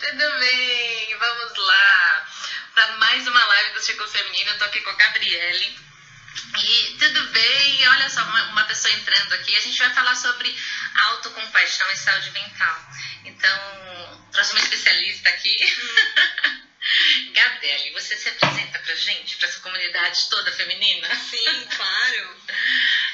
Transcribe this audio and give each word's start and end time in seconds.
Tudo 0.00 0.38
bem, 0.38 1.16
vamos 1.18 1.56
lá 1.56 2.28
para 2.72 2.86
mais 2.98 3.26
uma 3.26 3.44
live 3.44 3.72
do 3.72 3.80
Círculo 3.80 4.08
Feminino. 4.08 4.50
Eu 4.50 4.58
tô 4.58 4.64
aqui 4.66 4.80
com 4.80 4.90
a 4.90 4.94
Gabriele. 4.94 5.76
E 6.56 6.96
tudo 7.00 7.26
bem, 7.32 7.88
olha 7.88 8.08
só, 8.08 8.22
uma, 8.22 8.44
uma, 8.50 8.64
pessoa 8.64 8.94
entrando 8.94 9.32
aqui. 9.34 9.56
A 9.56 9.60
gente 9.60 9.76
vai 9.76 9.90
falar 9.90 10.14
sobre 10.14 10.56
autocompaixão 11.02 11.90
e 11.90 11.96
saúde 11.96 12.30
mental. 12.30 12.92
Então, 13.24 14.28
trouxe 14.30 14.52
uma 14.52 14.62
especialista 14.62 15.28
aqui. 15.30 15.56
Gabriele, 17.34 17.90
você 17.90 18.16
se 18.16 18.28
apresenta 18.28 18.78
pra 18.78 18.94
gente, 18.94 19.36
pra 19.36 19.48
essa 19.48 19.60
comunidade 19.60 20.28
toda 20.30 20.52
feminina? 20.52 21.12
Sim, 21.16 21.66
claro. 21.76 22.36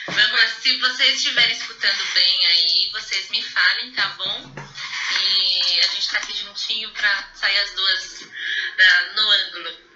Vamos 0.09 0.51
se 0.61 0.77
vocês 0.77 1.17
estiverem 1.17 1.57
escutando 1.57 2.05
bem 2.13 2.47
aí, 2.47 2.91
vocês 2.93 3.31
me 3.31 3.43
falem, 3.43 3.93
tá 3.93 4.09
bom? 4.19 4.55
E 5.21 5.81
a 5.81 5.87
gente 5.87 6.09
tá 6.09 6.19
aqui 6.19 6.37
juntinho 6.37 6.91
pra 6.91 7.31
sair 7.35 7.59
as 7.59 7.71
duas 7.73 8.21
da, 8.77 9.13
no 9.15 9.31
ângulo. 9.31 9.95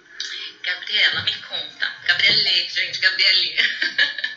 Gabriela, 0.62 1.22
me 1.22 1.34
conta. 1.42 1.96
Gabriele, 2.04 2.68
gente, 2.68 2.98
Gabriele. 2.98 3.56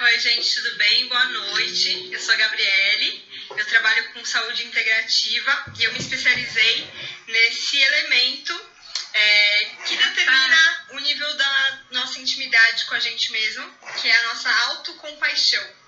Oi, 0.00 0.18
gente, 0.18 0.54
tudo 0.54 0.76
bem? 0.76 1.06
Boa 1.06 1.24
noite. 1.26 2.10
Eu 2.12 2.20
sou 2.20 2.34
a 2.34 2.36
Gabriele. 2.36 3.28
Eu 3.50 3.64
trabalho 3.66 4.12
com 4.12 4.24
saúde 4.24 4.64
integrativa 4.64 5.72
e 5.78 5.84
eu 5.84 5.92
me 5.92 5.98
especializei 5.98 6.90
nesse 7.28 7.80
elemento 7.80 8.74
é, 9.14 9.64
que 9.86 9.96
determina 9.96 10.86
o 10.90 10.98
nível 10.98 11.36
da 11.36 11.80
nossa 11.92 12.18
intimidade 12.18 12.84
com 12.86 12.94
a 12.94 13.00
gente 13.00 13.30
mesmo, 13.30 13.72
que 14.00 14.08
é 14.08 14.16
a 14.16 14.22
nossa 14.24 14.50
autocompaixão. 14.68 15.83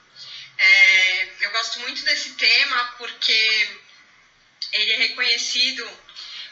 É, 0.58 1.28
eu 1.40 1.50
gosto 1.50 1.80
muito 1.80 2.02
desse 2.04 2.30
tema 2.34 2.94
porque 2.98 3.80
ele 4.72 4.92
é 4.92 4.96
reconhecido 4.96 5.88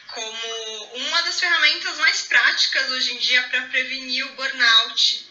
como 0.07 0.95
uma 0.95 1.21
das 1.23 1.39
ferramentas 1.39 1.97
mais 1.97 2.21
práticas 2.23 2.89
hoje 2.91 3.13
em 3.13 3.17
dia 3.17 3.43
para 3.43 3.67
prevenir 3.67 4.25
o 4.25 4.35
burnout, 4.35 5.29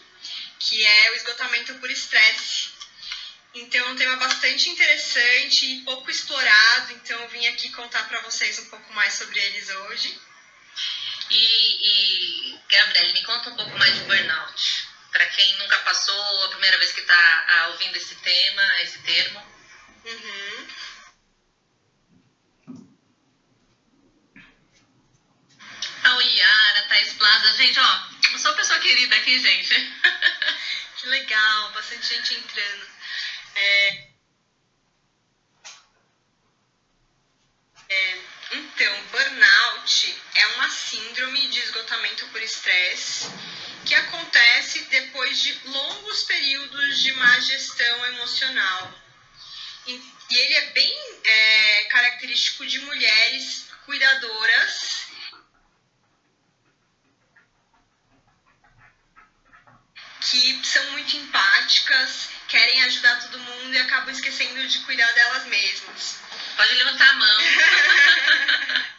que 0.59 0.85
é 0.85 1.11
o 1.11 1.15
esgotamento 1.15 1.73
por 1.75 1.89
estresse. 1.89 2.75
Então, 3.53 3.87
é 3.87 3.89
um 3.91 3.95
tema 3.95 4.17
bastante 4.17 4.69
interessante 4.69 5.65
e 5.65 5.81
pouco 5.83 6.11
explorado, 6.11 6.91
então 6.91 7.19
eu 7.21 7.29
vim 7.29 7.47
aqui 7.47 7.71
contar 7.71 8.07
para 8.09 8.19
vocês 8.21 8.59
um 8.59 8.69
pouco 8.69 8.91
mais 8.93 9.13
sobre 9.13 9.39
eles 9.39 9.69
hoje. 9.69 10.19
E, 11.31 12.51
e 12.51 12.55
me 13.13 13.23
conta 13.23 13.49
um 13.49 13.55
pouco 13.55 13.77
mais 13.77 13.93
de 13.95 14.01
burnout. 14.01 14.87
Para 15.11 15.25
quem 15.27 15.57
nunca 15.57 15.77
passou, 15.79 16.43
a 16.43 16.49
primeira 16.49 16.77
ah, 17.47 17.67
ouvindo 17.69 17.95
esse 17.95 18.15
tema, 18.15 18.81
esse 18.81 18.99
termo. 18.99 19.39
Uhum. 20.05 20.67
A 26.03 26.23
Iara, 26.23 26.87
Thais 26.87 27.13
Plaza. 27.13 27.57
Gente, 27.57 27.79
ó, 27.79 28.07
uma 28.35 28.53
pessoa 28.53 28.79
querida 28.79 29.15
aqui, 29.15 29.39
gente. 29.39 29.73
que 30.97 31.07
legal, 31.07 31.71
bastante 31.71 32.07
gente 32.07 32.35
entrando. 32.35 32.87
É... 33.55 34.07
É, 37.87 38.21
então, 38.51 39.03
burnout 39.11 40.21
é 40.35 40.47
uma 40.47 40.69
síndrome 40.69 41.47
de 41.49 41.59
esgotamento 41.59 42.27
por 42.29 42.41
estresse 42.41 43.29
que 43.85 43.93
acontece 43.93 44.81
depois 44.85 45.39
de 45.41 45.53
longos 45.69 46.23
períodos 46.23 46.99
de 46.99 47.11
má 47.13 47.39
gestão 47.39 48.05
emocional. 48.07 48.93
E, 49.87 50.15
ele 50.31 50.53
é 50.55 50.71
bem 50.71 51.21
é, 51.23 51.85
característico 51.85 52.65
de 52.65 52.79
mulheres 52.79 53.67
cuidadoras 53.85 55.05
que 60.21 60.65
são 60.65 60.91
muito 60.91 61.15
empáticas, 61.15 62.29
querem 62.47 62.83
ajudar 62.85 63.19
todo 63.21 63.37
mundo 63.37 63.73
e 63.75 63.77
acabam 63.77 64.09
esquecendo 64.09 64.67
de 64.67 64.79
cuidar 64.79 65.11
delas 65.11 65.45
mesmas. 65.45 66.19
Pode 66.57 66.73
levantar 66.73 67.09
a 67.09 67.13
mão. 67.13 67.37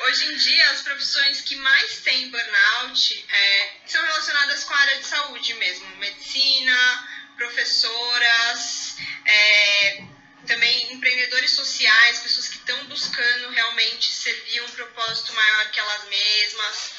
Hoje 0.00 0.26
em 0.26 0.36
dia, 0.36 0.70
as 0.70 0.82
profissões 0.82 1.40
que 1.40 1.54
mais 1.56 1.98
têm 2.00 2.28
burnout 2.28 3.26
é, 3.28 3.76
são 3.86 4.02
relacionadas 4.02 4.64
com 4.64 4.74
a 4.74 4.78
área 4.78 4.98
de 4.98 5.06
saúde 5.06 5.54
mesmo, 5.54 5.86
medicina, 5.96 7.08
professoras, 7.36 8.96
é, 9.24 10.04
também 10.46 10.92
empreendedores 10.92 11.52
sociais, 11.52 12.18
pessoas 12.18 12.48
que 12.48 12.56
estão 12.56 12.84
buscando 12.86 13.50
realmente 13.50 14.12
servir 14.12 14.62
um 14.62 14.70
propósito 14.70 15.32
maior 15.32 15.70
que 15.70 15.78
elas 15.78 16.04
mesmas. 16.08 16.90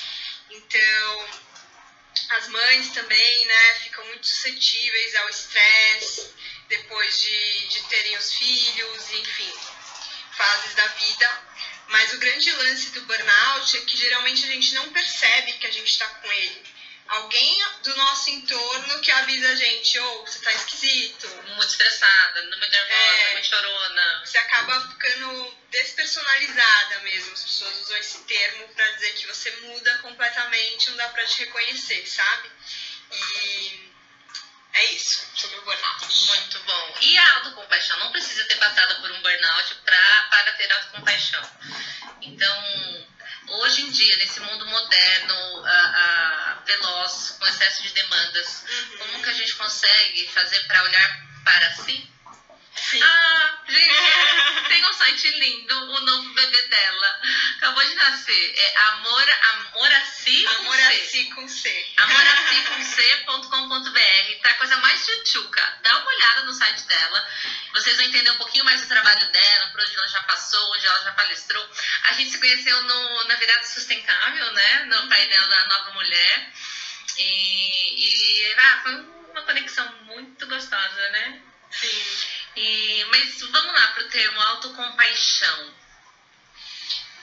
Então, 0.51 1.29
as 2.29 2.47
mães 2.47 2.89
também, 2.89 3.45
né, 3.45 3.75
ficam 3.84 4.05
muito 4.05 4.25
suscetíveis 4.25 5.16
ao 5.16 5.29
estresse 5.29 6.34
depois 6.69 7.19
de, 7.19 7.67
de 7.67 7.84
terem 7.84 8.17
os 8.17 8.34
filhos, 8.34 9.11
enfim, 9.11 9.53
fases 10.31 10.73
da 10.75 10.88
vida. 10.88 11.54
Mas 11.88 12.13
o 12.13 12.18
grande 12.18 12.51
lance 12.51 12.90
do 12.91 13.01
burnout 13.01 13.78
é 13.78 13.81
que 13.81 13.97
geralmente 13.97 14.46
a 14.46 14.47
gente 14.47 14.73
não 14.73 14.91
percebe 14.91 15.53
que 15.53 15.68
a 15.68 15.72
gente 15.72 15.90
está 15.90 16.07
com 16.07 16.31
ele. 16.31 16.75
Alguém 17.07 17.63
do 17.84 17.96
nosso 17.96 18.31
entorno 18.31 19.00
que 19.00 19.12
avisa 19.12 19.50
a 19.50 19.56
gente, 19.56 20.00
ou 20.00 20.22
oh, 20.22 20.25
você 20.25 20.40
tá 20.40 20.51
esquisito. 20.53 21.28
Muito 21.46 21.68
estressada, 21.68 22.41
muito 22.41 22.68
nervosa, 22.72 22.96
é, 22.96 23.34
muito 23.34 23.47
chorona. 23.47 24.22
Você 24.25 24.38
acaba 24.40 24.90
ficando 24.90 25.57
despersonalizada 25.69 27.00
mesmo. 27.01 27.34
As 27.34 27.44
pessoas 27.44 27.81
usam 27.81 27.97
esse 27.97 28.17
termo 28.23 28.67
para 28.69 28.90
dizer 28.94 29.13
que 29.13 29.28
você 29.28 29.52
muda 29.52 29.97
completamente, 30.00 30.90
não 30.90 30.97
dá 30.97 31.09
pra 31.09 31.25
te 31.25 31.46
reconhecer, 31.46 32.07
sabe? 32.07 32.50
E 33.12 33.84
é 34.75 34.85
isso, 34.93 35.25
sobre 35.35 35.57
o 35.57 35.61
burnout. 35.61 36.25
Muito 36.27 36.59
bom. 36.59 36.97
E 37.01 37.17
a 37.17 37.35
autocompaixão? 37.35 37.97
Não 37.99 38.11
precisa 38.11 38.43
ter 38.45 38.55
passado 38.55 39.01
por 39.01 39.09
um 39.09 39.21
burnout 39.21 39.75
pra, 39.85 40.27
para 40.29 40.51
ter 40.53 40.71
autocompaixão. 40.71 41.49
Então, 42.21 43.07
hoje 43.47 43.83
em 43.83 43.89
dia, 43.89 44.17
nesse 44.17 44.41
mundo 44.41 44.65
moderno, 44.65 45.59
uh, 45.59 46.59
uh, 46.59 46.65
veloz, 46.65 47.37
com 47.39 47.47
excesso 47.47 47.83
de 47.83 47.93
demandas, 47.93 48.65
uhum. 48.67 48.97
como 48.97 49.23
que 49.23 49.29
a 49.29 49.33
gente 49.33 49.55
consegue 49.55 50.27
fazer 50.33 50.59
para 50.67 50.83
olhar 50.83 51.25
para 51.45 51.71
si? 51.75 52.14
Sim. 52.75 53.01
Ah, 53.01 53.57
gente, 53.67 54.67
tem 54.67 54.85
um 54.85 54.93
site 54.93 55.29
lindo, 55.39 55.91
o 55.91 55.99
novo 56.01 56.33
bebê 56.33 56.61
dela. 56.63 57.21
Acabou 57.57 57.83
de 57.83 57.95
nascer. 57.95 58.53
É 58.55 58.77
amor, 58.89 59.29
amoraci 59.49 60.43
com 60.43 60.51
amoraci 60.51 61.23
com 61.31 61.47
C. 61.47 61.85
Amoraci 61.97 62.61
com 62.63 62.83
C.com.br. 62.83 64.41
Tá 64.41 64.49
a 64.49 64.53
coisa 64.55 64.77
mais 64.77 65.05
chuchuca. 65.05 65.79
Dá 65.81 65.97
uma 65.97 66.07
olhada 66.07 66.43
no 66.43 66.53
site 66.53 66.85
dela. 66.85 67.27
Vocês 67.73 67.95
vão 67.95 68.05
entender 68.05 68.29
um 68.31 68.37
pouquinho 68.37 68.65
mais 68.65 68.81
do 68.81 68.87
trabalho 68.87 69.25
dela, 69.31 69.67
por 69.67 69.81
onde 69.81 69.95
ela 69.95 70.07
já 70.07 70.21
passou, 70.23 70.73
onde 70.73 70.85
ela 70.85 71.01
já 71.03 71.11
palestrou. 71.13 71.67
A 72.03 72.13
gente 72.13 72.31
se 72.31 72.39
conheceu 72.39 72.81
no, 72.83 73.23
na 73.25 73.35
virada 73.35 73.63
sustentável, 73.63 74.51
né? 74.51 74.83
No 74.85 75.07
painel 75.07 75.47
da 75.47 75.65
Nova 75.67 75.91
Mulher. 75.93 76.51
E, 77.17 78.49
e 78.49 78.53
ah, 78.57 78.79
foi 78.83 78.95
uma 79.31 79.41
conexão 79.43 79.91
muito 80.03 80.45
gostosa, 80.47 81.09
né? 81.09 81.41
Sim. 81.71 82.34
E, 82.55 83.05
mas 83.09 83.41
vamos 83.41 83.73
lá 83.73 83.88
para 83.89 84.03
o 84.03 84.09
termo 84.09 84.39
autocompaixão. 84.39 85.73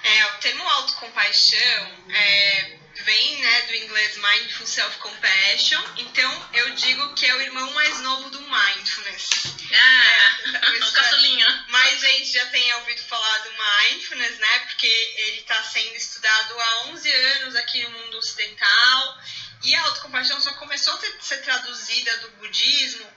É, 0.02 0.26
o 0.26 0.38
termo 0.38 0.68
autocompaixão 0.68 2.06
é, 2.10 2.78
vem 2.96 3.40
né, 3.40 3.62
do 3.62 3.74
inglês 3.76 4.16
Mindful 4.16 4.66
Self-Compassion, 4.66 5.82
então 5.96 6.48
eu 6.52 6.70
digo 6.74 7.14
que 7.14 7.24
é 7.24 7.34
o 7.34 7.40
irmão 7.40 7.72
mais 7.72 8.00
novo 8.00 8.28
do 8.30 8.40
Mindfulness. 8.40 9.30
Ah, 9.72 10.38
é, 10.66 10.84
o 10.84 10.92
caçulinha. 10.92 11.64
Mais 11.68 12.00
gente 12.00 12.32
já 12.32 12.44
tem 12.46 12.74
ouvido 12.74 13.02
falar 13.04 13.38
do 13.38 13.50
Mindfulness, 13.52 14.38
né, 14.38 14.58
porque 14.60 14.86
ele 14.86 15.38
está 15.38 15.62
sendo 15.62 15.94
estudado 15.94 16.60
há 16.60 16.84
11 16.88 17.12
anos 17.12 17.56
aqui 17.56 17.82
no 17.84 17.90
mundo 17.90 18.18
ocidental, 18.18 19.18
e 19.62 19.74
a 19.76 19.82
autocompaixão 19.82 20.40
só 20.40 20.52
começou 20.54 20.94
a 20.94 21.22
ser 21.22 21.38
traduzida 21.38 22.16
do 22.18 22.30
budismo 22.32 23.08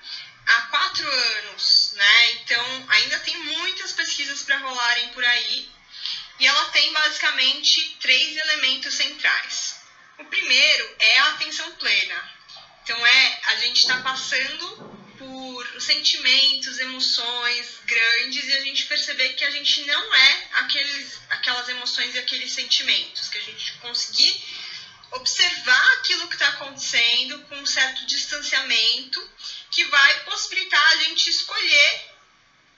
há 0.45 0.61
quatro 0.63 1.09
anos, 1.09 1.91
né? 1.95 2.31
Então 2.33 2.85
ainda 2.89 3.19
tem 3.19 3.37
muitas 3.37 3.91
pesquisas 3.91 4.43
para 4.43 4.57
rolarem 4.57 5.09
por 5.09 5.23
aí. 5.23 5.69
E 6.39 6.47
ela 6.47 6.65
tem 6.65 6.91
basicamente 6.91 7.97
três 8.01 8.35
elementos 8.35 8.93
centrais. 8.93 9.75
O 10.19 10.25
primeiro 10.25 10.95
é 10.99 11.19
a 11.19 11.29
atenção 11.31 11.71
plena. 11.75 12.33
Então 12.83 13.05
é 13.05 13.39
a 13.45 13.55
gente 13.57 13.77
está 13.77 14.01
passando 14.01 14.95
por 15.17 15.81
sentimentos, 15.81 16.77
emoções 16.79 17.79
grandes 17.85 18.45
e 18.45 18.53
a 18.53 18.61
gente 18.61 18.85
perceber 18.85 19.29
que 19.33 19.43
a 19.43 19.51
gente 19.51 19.81
não 19.85 20.13
é 20.13 20.47
aqueles, 20.53 21.19
aquelas 21.29 21.69
emoções 21.69 22.13
e 22.15 22.19
aqueles 22.19 22.51
sentimentos, 22.51 23.29
que 23.29 23.37
a 23.37 23.41
gente 23.41 23.73
conseguir 23.79 24.43
observar 25.15 25.93
aquilo 25.93 26.27
que 26.27 26.35
está 26.35 26.47
acontecendo 26.49 27.39
com 27.43 27.55
um 27.55 27.65
certo 27.65 28.05
distanciamento 28.05 29.29
que 29.71 29.83
vai 29.85 30.23
possibilitar 30.23 30.91
a 30.91 30.97
gente 30.97 31.29
escolher 31.29 32.11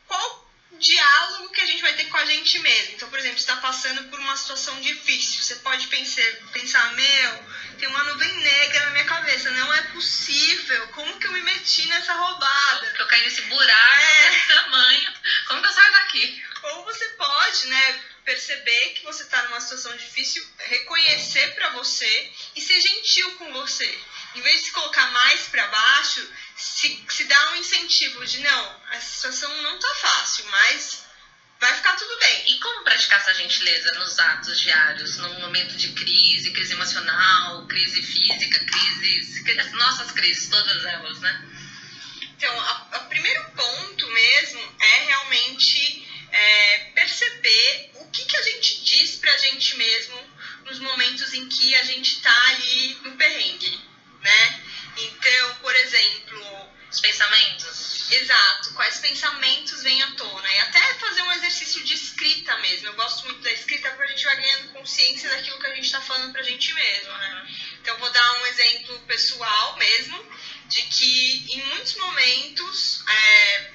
qual 0.07 0.47
diálogo 0.79 1.49
que 1.49 1.61
a 1.61 1.65
gente 1.65 1.81
vai 1.81 1.93
ter 1.93 2.05
com 2.05 2.17
a 2.17 2.25
gente 2.25 2.59
mesmo. 2.59 2.95
Então, 2.95 3.09
por 3.09 3.19
exemplo, 3.19 3.37
você 3.37 3.43
está 3.43 3.57
passando 3.57 4.03
por 4.09 4.19
uma 4.19 4.35
situação 4.35 4.79
difícil, 4.81 5.41
você 5.41 5.55
pode 5.57 5.87
pensar, 5.87 6.23
pensar, 6.53 6.93
meu, 6.93 7.45
tem 7.79 7.87
uma 7.87 8.03
nuvem 8.03 8.33
negra 8.37 8.85
na 8.85 8.91
minha 8.91 9.05
cabeça, 9.05 9.49
não 9.51 9.73
é 9.73 9.81
possível, 9.93 10.87
como 10.89 11.19
que 11.19 11.27
eu 11.27 11.31
me 11.31 11.41
meti 11.41 11.87
nessa 11.87 12.13
roubada? 12.13 12.79
Como 12.79 12.93
que 12.93 13.01
eu 13.01 13.07
caí 13.07 13.21
nesse 13.23 13.41
buraco 13.43 13.97
é. 13.97 14.29
desse 14.29 14.47
tamanho? 14.47 15.13
Como 15.47 15.61
que 15.61 15.67
eu 15.67 15.73
saio 15.73 15.91
daqui? 15.91 16.43
Ou 16.63 16.85
você 16.85 17.05
pode, 17.09 17.67
né, 17.67 18.01
perceber 18.27 18.89
que 18.89 19.05
você 19.05 19.23
está 19.23 19.41
numa 19.43 19.61
situação 19.61 19.95
difícil, 19.95 20.45
reconhecer 20.57 21.55
para 21.55 21.69
você 21.69 22.31
e 22.57 22.61
ser 22.61 22.81
gentil 22.81 23.31
com 23.37 23.53
você. 23.53 23.99
Em 24.35 24.41
vez 24.41 24.59
de 24.59 24.65
se 24.65 24.71
colocar 24.73 25.09
mais 25.11 25.43
para 25.43 25.65
baixo, 25.67 26.29
se, 26.57 27.05
se 27.07 27.23
dá 27.23 27.51
um 27.51 27.55
incentivo 27.55 28.25
de 28.25 28.39
não, 28.41 28.81
a 28.91 28.99
situação 28.99 29.61
não 29.61 29.79
tá 29.79 29.95
fácil, 29.95 30.45
mas 30.51 31.05
vai 31.57 31.73
ficar 31.75 31.95
tudo 31.95 32.19
bem. 32.19 32.51
E 32.51 32.59
como 32.59 32.83
praticar 32.83 33.21
essa 33.21 33.33
gentileza 33.33 33.93
nos 33.93 34.19
atos 34.19 34.59
diários, 34.59 35.15
num 35.19 35.39
momento 35.39 35.77
de 35.77 35.93
crise, 35.93 36.51
crise 36.51 36.73
emocional, 36.73 37.65
crise 37.65 38.03
física, 38.03 38.59
crises, 38.59 39.71
nossas 39.71 40.11
crises, 40.11 40.49
todas 40.49 40.83
elas, 40.83 41.19
né? 41.21 41.45
Então, 42.35 42.53
o 42.93 43.05
primeiro 43.07 43.51
ponto 43.51 44.07
mesmo 44.09 44.75
é 44.81 45.05
realmente 45.05 46.05
é, 46.29 46.77
perceber 46.93 47.96
o 48.07 48.11
que, 48.11 48.25
que 48.25 48.37
a 48.37 48.41
gente 48.41 48.83
diz 48.83 49.17
pra 49.17 49.37
gente 49.37 49.75
mesmo 49.75 50.17
nos 50.65 50.79
momentos 50.79 51.33
em 51.33 51.47
que 51.49 51.75
a 51.75 51.83
gente 51.83 52.21
tá 52.21 52.47
ali 52.47 52.97
no 53.03 53.11
perrengue, 53.17 53.79
né? 54.21 54.63
Então, 54.97 55.55
por 55.55 55.75
exemplo, 55.75 56.69
os 56.89 56.99
pensamentos. 57.01 58.09
Exato, 58.09 58.73
quais 58.73 58.99
pensamentos 58.99 59.83
vêm 59.83 60.01
à 60.01 60.11
tona. 60.11 60.53
E 60.53 60.59
até 60.59 60.93
fazer 60.95 61.21
um 61.21 61.31
exercício 61.33 61.83
de 61.83 61.93
escrita 61.93 62.57
mesmo. 62.59 62.87
Eu 62.87 62.93
gosto 62.93 63.25
muito 63.25 63.41
da 63.41 63.51
escrita 63.51 63.89
porque 63.89 64.03
a 64.03 64.07
gente 64.07 64.23
vai 64.23 64.35
ganhando 64.37 64.73
consciência 64.73 65.29
daquilo 65.29 65.59
que 65.59 65.67
a 65.67 65.75
gente 65.75 65.85
está 65.85 66.01
falando 66.01 66.31
pra 66.31 66.41
gente 66.41 66.73
mesmo, 66.73 67.11
né? 67.17 67.47
Então, 67.81 67.97
vou 67.97 68.09
dar 68.09 68.41
um 68.41 68.45
exemplo 68.47 68.99
pessoal 69.01 69.77
mesmo, 69.77 70.31
de 70.67 70.81
que 70.83 71.45
em 71.53 71.61
muitos 71.65 71.95
momentos, 71.95 73.03
é, 73.05 73.71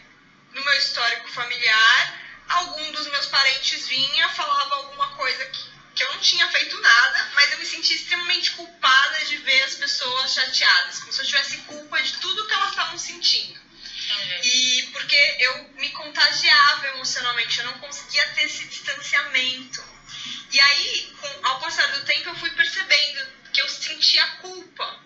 no 0.54 0.64
meu 0.64 0.78
histórico 0.78 1.28
familiar, 1.28 2.21
algum 2.52 2.92
dos 2.92 3.06
meus 3.08 3.26
parentes 3.26 3.86
vinha, 3.88 4.28
falava 4.30 4.76
alguma 4.76 5.08
coisa 5.16 5.44
que 5.46 5.72
que 5.94 6.02
eu 6.02 6.12
não 6.12 6.20
tinha 6.20 6.48
feito 6.48 6.80
nada, 6.80 7.30
mas 7.34 7.52
eu 7.52 7.58
me 7.58 7.66
senti 7.66 7.94
extremamente 7.94 8.52
culpada 8.52 9.24
de 9.24 9.36
ver 9.38 9.62
as 9.62 9.74
pessoas 9.74 10.32
chateadas, 10.32 11.00
como 11.00 11.12
se 11.12 11.20
eu 11.20 11.26
tivesse 11.26 11.58
culpa 11.58 12.02
de 12.02 12.12
tudo 12.18 12.46
que 12.46 12.54
elas 12.54 12.70
estavam 12.70 12.98
sentindo. 12.98 13.60
E 14.42 14.88
porque 14.92 15.36
eu 15.40 15.68
me 15.74 15.90
contagiava 15.90 16.88
emocionalmente, 16.88 17.58
eu 17.58 17.66
não 17.66 17.78
conseguia 17.78 18.26
ter 18.30 18.44
esse 18.44 18.64
distanciamento. 18.64 19.84
E 20.50 20.60
aí, 20.60 21.14
com, 21.20 21.46
ao 21.46 21.60
passar 21.60 21.86
do 21.92 22.04
tempo, 22.04 22.30
eu 22.30 22.36
fui 22.36 22.50
percebendo 22.50 23.32
que 23.52 23.62
eu 23.62 23.68
sentia 23.68 24.26
culpa. 24.40 25.00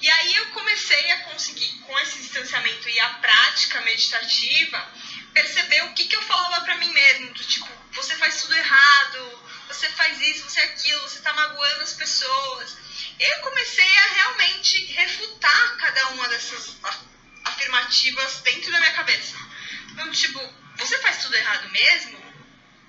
E 0.00 0.10
aí 0.10 0.36
eu 0.36 0.46
comecei 0.50 1.12
a 1.12 1.18
conseguir, 1.24 1.78
com 1.80 1.98
esse 2.00 2.18
distanciamento 2.18 2.88
e 2.88 3.00
a 3.00 3.08
prática 3.14 3.80
meditativa, 3.82 4.92
perceber 5.34 5.82
o 5.82 5.92
que, 5.92 6.06
que 6.06 6.16
eu 6.16 6.22
falava 6.22 6.64
para 6.64 6.76
mim 6.76 6.90
mesmo, 6.92 7.34
do 7.34 7.44
tipo, 7.44 7.68
você 7.92 8.16
faz 8.16 8.40
tudo 8.40 8.54
errado, 8.54 9.42
você 9.68 9.88
faz 9.90 10.20
isso, 10.20 10.44
você 10.44 10.60
é 10.60 10.64
aquilo, 10.64 11.02
você 11.02 11.18
está 11.18 11.32
magoando 11.32 11.82
as 11.82 11.92
pessoas. 11.92 12.76
Eu 13.18 13.40
comecei 13.40 13.96
a 13.98 14.12
realmente 14.14 14.84
refutar 14.92 15.76
cada 15.76 16.08
uma 16.10 16.28
dessas 16.28 16.76
afirmativas 17.44 18.40
dentro 18.40 18.70
da 18.70 18.78
minha 18.78 18.92
cabeça. 18.92 19.36
Então, 19.90 20.10
tipo, 20.12 20.40
você 20.76 20.98
faz 20.98 21.22
tudo 21.22 21.36
errado 21.36 21.68
mesmo? 21.70 22.24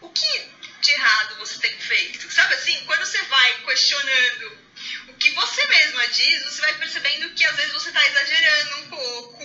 O 0.01 0.09
que 0.09 0.51
de 0.81 0.91
errado 0.91 1.35
você 1.37 1.59
tem 1.59 1.79
feito? 1.79 2.31
Sabe 2.31 2.53
assim, 2.53 2.85
quando 2.85 3.05
você 3.05 3.21
vai 3.23 3.53
questionando 3.65 4.65
o 5.07 5.13
que 5.15 5.31
você 5.31 5.65
mesma 5.67 6.07
diz, 6.07 6.43
você 6.43 6.61
vai 6.61 6.73
percebendo 6.77 7.33
que 7.33 7.45
às 7.45 7.55
vezes 7.55 7.73
você 7.73 7.89
está 7.89 8.05
exagerando 8.07 8.77
um 8.77 8.89
pouco, 8.89 9.44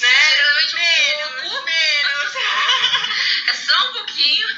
né? 0.00 0.34
Geralmente 0.34 0.74
menos, 0.74 1.30
um 1.30 1.48
pouco. 1.48 1.64
menos. 1.64 2.34
é 3.48 3.54
só 3.54 3.88
um 3.88 3.92
pouquinho 3.92 4.48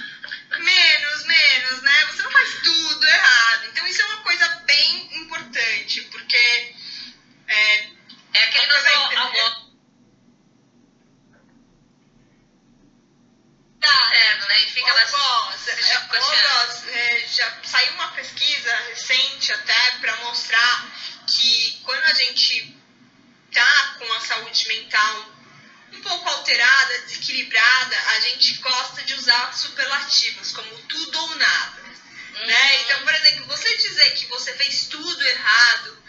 menos, 0.59 1.25
menos, 1.25 1.83
né? 1.83 2.06
Você 2.06 2.23
não 2.23 2.31
faz 2.31 2.55
tudo 2.62 3.06
errado. 3.06 3.67
Então 3.67 3.87
isso 3.87 4.03
é 4.03 4.05
uma 4.06 4.23
coisa 4.23 4.49
bem 4.67 5.17
importante, 5.17 6.03
porque 6.03 6.75
é, 7.49 7.87
é 8.35 8.44
aquele 8.44 8.67
nosso. 8.67 9.73
Tá, 13.81 14.11
né? 14.49 14.62
E 14.62 14.67
fica 14.71 14.93
lá. 14.93 15.03
É, 16.89 17.27
já 17.27 17.59
saiu 17.65 17.93
uma 17.94 18.09
pesquisa 18.12 18.77
recente 18.89 19.53
até 19.53 19.91
para 20.00 20.17
mostrar 20.17 20.87
que 21.27 21.81
quando 21.85 22.05
a 22.05 22.15
gente 22.15 22.77
tá 23.53 23.94
com 23.99 24.12
a 24.12 24.21
saúde 24.21 24.69
mental 24.69 25.31
um 25.93 26.00
pouco 26.00 26.29
alterada, 26.29 26.99
desequilibrada, 27.00 27.97
a 27.99 28.21
gente 28.21 28.55
gosta 28.55 29.03
de 29.03 29.15
usar 29.15 29.53
superlativos, 29.55 30.53
como 30.53 30.79
tudo 30.83 31.21
ou 31.21 31.37
nada. 31.37 31.83
Uhum. 31.83 32.47
Né? 32.47 32.83
Então, 32.83 33.03
por 33.03 33.15
exemplo, 33.15 33.47
você 33.47 33.77
dizer 33.77 34.15
que 34.15 34.27
você 34.27 34.53
fez 34.55 34.87
tudo 34.87 35.23
errado, 35.23 36.03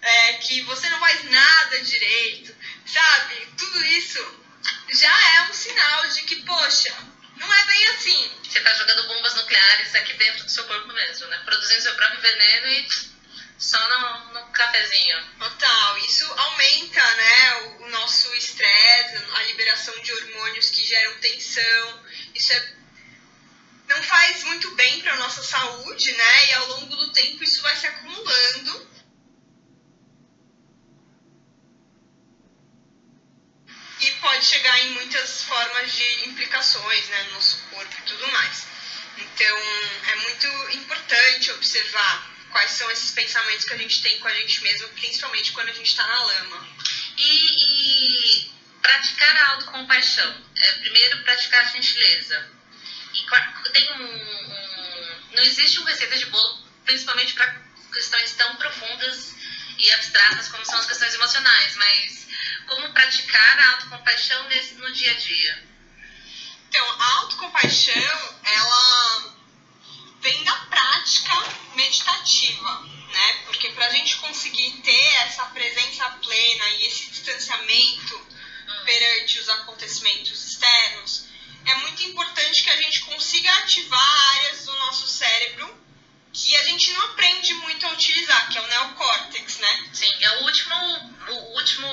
é, 0.00 0.32
que 0.34 0.60
você 0.62 0.88
não 0.90 1.00
faz 1.00 1.24
nada 1.24 1.80
direito, 1.80 2.54
sabe? 2.86 3.48
Tudo 3.58 3.84
isso 3.84 4.46
já 4.92 5.36
é 5.36 5.42
um 5.42 5.52
sinal 5.52 6.08
de 6.08 6.22
que, 6.22 6.36
poxa, 6.42 6.94
não 7.36 7.52
é 7.52 7.64
bem 7.64 7.86
assim. 7.88 8.30
Você 8.42 8.58
está 8.58 8.72
jogando 8.74 9.08
bombas 9.08 9.34
nucleares 9.34 9.94
aqui 9.94 10.12
dentro 10.14 10.44
do 10.44 10.50
seu 10.50 10.64
corpo 10.64 10.92
mesmo, 10.92 11.26
né? 11.26 11.38
Produzindo 11.44 11.82
seu 11.82 11.94
próprio 11.94 12.20
veneno 12.20 12.66
e 12.68 12.88
só 13.58 13.78
no, 13.88 14.34
no 14.34 14.46
cafezinho. 14.52 15.24
Total, 15.38 15.98
isso 15.98 16.32
liberação 19.86 20.02
de 20.02 20.12
hormônios 20.12 20.70
que 20.70 20.84
geram 20.84 21.18
tensão. 21.18 22.04
Isso 22.34 22.52
é, 22.52 22.72
não 23.88 24.02
faz 24.02 24.44
muito 24.44 24.74
bem 24.74 25.00
para 25.00 25.16
nossa 25.16 25.42
saúde, 25.42 26.12
né? 26.12 26.46
E 26.50 26.54
ao 26.54 26.68
longo 26.68 26.96
do 26.96 27.12
tempo 27.12 27.44
isso 27.44 27.62
vai 27.62 27.76
se 27.76 27.86
acumulando. 27.86 28.96
E 34.00 34.10
pode 34.20 34.44
chegar 34.44 34.78
em 34.80 34.90
muitas 34.90 35.42
formas 35.42 35.92
de 35.92 36.28
implicações 36.28 37.08
né, 37.08 37.22
no 37.24 37.32
nosso 37.32 37.58
corpo 37.70 37.94
e 37.98 38.02
tudo 38.02 38.30
mais. 38.32 38.66
Então, 39.16 39.56
é 40.12 40.16
muito 40.16 40.76
importante 40.76 41.50
observar 41.52 42.36
quais 42.50 42.72
são 42.72 42.90
esses 42.90 43.12
pensamentos 43.12 43.64
que 43.64 43.72
a 43.72 43.78
gente 43.78 44.02
tem 44.02 44.18
com 44.18 44.28
a 44.28 44.34
gente 44.34 44.62
mesmo, 44.62 44.88
principalmente 44.90 45.52
quando 45.52 45.70
a 45.70 45.72
gente 45.72 45.88
está 45.88 46.06
na 46.06 46.24
lama. 46.24 46.68
E, 47.16 48.44
e, 48.44 48.55
praticar 48.86 49.36
a 49.36 49.50
autocompaixão. 49.50 50.44
É, 50.54 50.72
primeiro, 50.74 51.22
praticar 51.24 51.60
a 51.60 51.64
gentileza. 51.64 52.48
E 53.12 53.70
tem 53.72 53.92
um, 53.94 54.04
um, 54.04 55.20
não 55.32 55.42
existe 55.42 55.78
uma 55.80 55.90
receita 55.90 56.16
de 56.16 56.26
bolo, 56.26 56.62
principalmente 56.84 57.34
para 57.34 57.52
questões 57.92 58.32
tão 58.32 58.54
profundas 58.56 59.34
e 59.78 59.90
abstratas 59.90 60.48
como 60.48 60.64
são 60.64 60.78
as 60.78 60.86
questões 60.86 61.14
emocionais, 61.14 61.76
mas 61.76 62.28
como 62.66 62.92
praticar 62.92 63.58
a 63.58 63.70
autocompaixão 63.72 64.48
nesse, 64.48 64.74
no 64.74 64.92
dia 64.92 65.10
a 65.10 65.14
dia? 65.14 65.64
Então, 66.68 67.00
a 67.00 67.14
autocompaixão, 67.20 68.38
ela 68.44 69.34
vem 70.20 70.44
da 70.44 70.54
prática 70.54 71.32
meditativa, 71.74 72.82
né? 72.82 73.32
Porque 73.46 73.70
para 73.70 73.86
a 73.86 73.90
gente 73.90 74.16
conseguir 74.16 74.72
ter 74.82 75.06
essa 75.22 75.46
presença 75.46 76.08
plena 76.22 76.68
e 76.70 76.86
esse 76.86 77.10
distanciamento. 77.10 78.35
Perante 78.86 79.40
os 79.40 79.48
acontecimentos 79.50 80.46
externos, 80.46 81.26
é 81.66 81.74
muito 81.74 82.02
importante 82.04 82.62
que 82.62 82.70
a 82.70 82.76
gente 82.76 83.00
consiga 83.00 83.52
ativar 83.54 84.30
áreas 84.36 84.64
do 84.64 84.72
nosso 84.74 85.06
cérebro 85.08 85.84
que 86.32 86.54
a 86.54 86.62
gente 86.64 86.92
não 86.92 87.02
aprende 87.06 87.54
muito 87.54 87.86
a 87.86 87.92
utilizar, 87.92 88.48
que 88.50 88.58
é 88.58 88.60
o 88.60 88.66
neocórtex, 88.66 89.58
né? 89.58 89.88
Sim, 89.92 90.12
é 90.20 90.30
o 90.32 90.42
último, 90.42 90.74
o 91.28 91.56
último, 91.56 91.88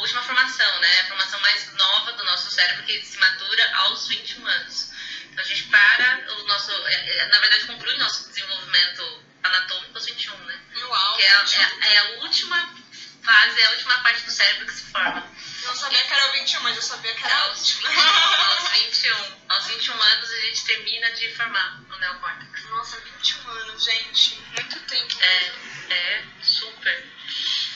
última 0.00 0.22
formação, 0.22 0.80
né? 0.80 1.00
A 1.00 1.08
formação 1.08 1.40
mais 1.40 1.72
nova 1.74 2.12
do 2.12 2.24
nosso 2.24 2.48
cérebro 2.50 2.84
que 2.84 3.04
se 3.04 3.18
matura 3.18 3.76
aos 3.76 4.06
21 4.06 4.46
anos. 4.46 4.92
A 5.36 5.42
gente 5.42 5.64
para 5.64 6.32
o 6.32 6.46
nosso. 6.46 6.70
É, 6.70 7.18
é, 7.18 7.26
na 7.26 7.40
verdade, 7.40 7.66
conclui 7.66 7.96
nosso 7.98 8.28
desenvolvimento 8.28 9.22
anatômico 9.42 9.96
aos 9.96 10.06
21, 10.06 10.36
né? 10.44 10.60
Uau, 10.76 11.16
que 11.16 11.22
é, 11.22 11.26
é, 11.26 11.94
é, 11.94 11.98
a 11.98 12.04
última 12.22 12.74
fase, 13.22 13.60
é 13.60 13.66
a 13.66 13.70
última 13.70 13.98
parte 13.98 14.22
do 14.22 14.30
cérebro 14.30 14.66
que 14.66 14.74
se 14.74 14.82
forma. 14.84 15.28
Eu 15.68 15.74
não 15.74 15.80
sabia 15.80 16.02
que 16.02 16.12
era 16.14 16.32
21, 16.32 16.62
mas 16.62 16.76
eu 16.76 16.82
sabia 16.82 17.14
que 17.14 17.24
era 17.26 17.36
a 17.36 17.48
última. 17.48 17.90
aos 17.92 18.68
21. 18.70 19.36
Aos 19.50 19.66
21 19.66 20.02
anos 20.02 20.30
a 20.30 20.40
gente 20.40 20.64
termina 20.64 21.10
de 21.10 21.34
formar 21.34 21.82
o 21.90 21.98
neocórtex. 21.98 22.64
Nossa, 22.70 22.98
21 23.00 23.50
anos, 23.50 23.84
gente. 23.84 24.40
Muito 24.56 24.80
tempo. 24.80 25.14
É, 25.20 25.52
é, 25.90 26.24
super. 26.42 27.12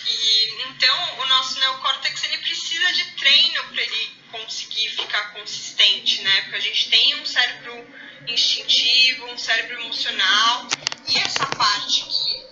E 0.06 0.62
então 0.62 1.18
o 1.18 1.26
nosso 1.26 1.60
neocórtex 1.60 2.24
ele 2.24 2.38
precisa 2.38 2.92
de 2.94 3.04
treino 3.16 3.62
para 3.64 3.82
ele 3.82 4.22
conseguir 4.30 4.88
ficar 4.88 5.34
consistente, 5.34 6.22
né? 6.22 6.40
Porque 6.42 6.56
a 6.56 6.60
gente 6.60 6.88
tem 6.88 7.14
um 7.16 7.26
cérebro 7.26 7.86
instintivo, 8.26 9.26
um 9.26 9.36
cérebro 9.36 9.78
emocional 9.82 10.66
e 11.08 11.18
essa 11.18 11.44
parte 11.44 12.04
que 12.04 12.42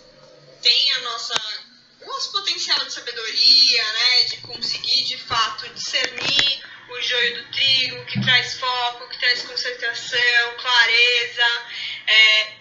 tem 0.61 0.93
a 0.97 1.01
nossa 1.01 1.60
nosso 2.07 2.33
potencial 2.33 2.79
de 2.85 2.93
sabedoria, 2.93 3.93
né, 3.93 4.25
de 4.25 4.37
conseguir 4.39 5.05
de 5.05 5.19
fato 5.19 5.69
discernir 5.71 6.63
o 6.89 7.01
joio 7.03 7.43
do 7.43 7.53
trigo, 7.53 8.07
que 8.07 8.21
traz 8.21 8.59
foco, 8.59 9.09
que 9.09 9.19
traz 9.19 9.43
concentração, 9.43 10.57
clareza, 10.59 11.67
é, 12.07 12.53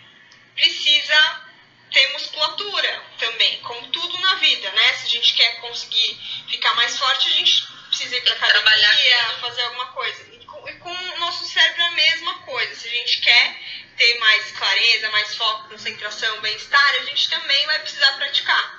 precisa 0.56 1.50
ter 1.92 2.14
musculatura 2.14 3.04
também, 3.18 3.60
como 3.62 3.88
tudo 3.88 4.18
na 4.20 4.36
vida, 4.36 4.70
né? 4.72 4.94
Se 4.94 5.06
a 5.06 5.10
gente 5.10 5.34
quer 5.34 5.60
conseguir 5.62 6.20
ficar 6.48 6.76
mais 6.76 6.98
forte, 7.00 7.30
a 7.30 7.32
gente 7.34 7.68
precisa 7.88 8.16
ir 8.16 8.22
para 8.22 8.34
academia, 8.34 9.40
fazer 9.42 9.62
alguma 9.64 9.88
coisa. 9.88 10.24
E 10.34 10.46
com, 10.46 10.70
e 10.70 10.74
com 10.76 10.92
o 10.92 11.20
nosso 11.20 11.46
cérebro 11.46 11.82
é 11.82 11.86
a 11.86 11.92
mesma 11.92 12.34
coisa. 12.40 12.76
Se 12.76 12.88
a 12.88 12.92
gente 12.92 13.22
quer 13.22 13.60
ter 13.98 14.20
mais 14.20 14.52
clareza, 14.52 15.10
mais 15.10 15.36
foco, 15.36 15.70
concentração, 15.70 16.42
bem-estar, 16.42 16.96
a 17.00 17.06
gente 17.06 17.30
também 17.30 17.66
vai 17.66 17.80
precisar 17.80 18.12
praticar. 18.14 18.79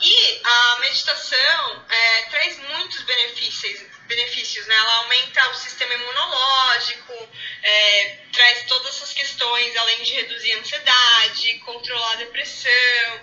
E 0.00 0.40
a 0.44 0.78
meditação 0.80 1.84
é, 1.88 2.22
traz 2.30 2.56
muitos 2.58 3.02
benefícios, 3.02 3.80
benefícios 4.06 4.66
né? 4.66 4.76
Ela 4.76 4.94
aumenta 4.98 5.50
o 5.50 5.54
sistema 5.54 5.92
imunológico, 5.92 7.28
é, 7.62 8.18
traz 8.32 8.64
todas 8.68 8.94
essas 8.94 9.12
questões, 9.12 9.76
além 9.76 10.02
de 10.02 10.12
reduzir 10.12 10.52
a 10.52 10.58
ansiedade, 10.58 11.58
controlar 11.64 12.12
a 12.12 12.16
depressão, 12.16 13.20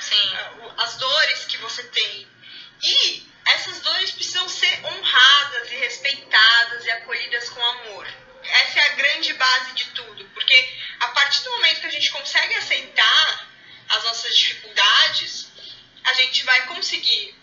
Sim. 0.00 0.30
Ah, 0.34 0.74
as 0.78 0.96
dores 0.96 1.44
que 1.46 1.56
você 1.58 1.82
tem. 1.84 2.28
E 2.82 3.28
essas 3.46 3.80
dores 3.80 4.10
precisam 4.10 4.48
ser 4.48 4.84
honradas 4.84 5.70
e 5.72 5.76
respeitadas 5.76 6.84
e 6.84 6.90
acolhidas 6.90 7.48
com 7.48 7.64
amor. 7.64 8.06
Essa 8.42 8.78
é 8.78 8.82
a 8.82 8.94
grande 8.94 9.32
base 9.34 9.72
de 9.72 9.84
tudo, 9.86 10.24
porque 10.32 10.78
a 11.00 11.08
partir 11.08 11.42
do 11.42 11.50
momento 11.52 11.80
que 11.80 11.86
a 11.86 11.90
gente 11.90 12.10
consegue 12.10 12.54
aceitar 12.54 13.48
as 13.88 14.04
nossas 14.04 14.36
dificuldades, 14.36 15.48
a 16.04 16.12
gente 16.14 16.44
vai 16.44 16.66
conseguir 16.66 17.34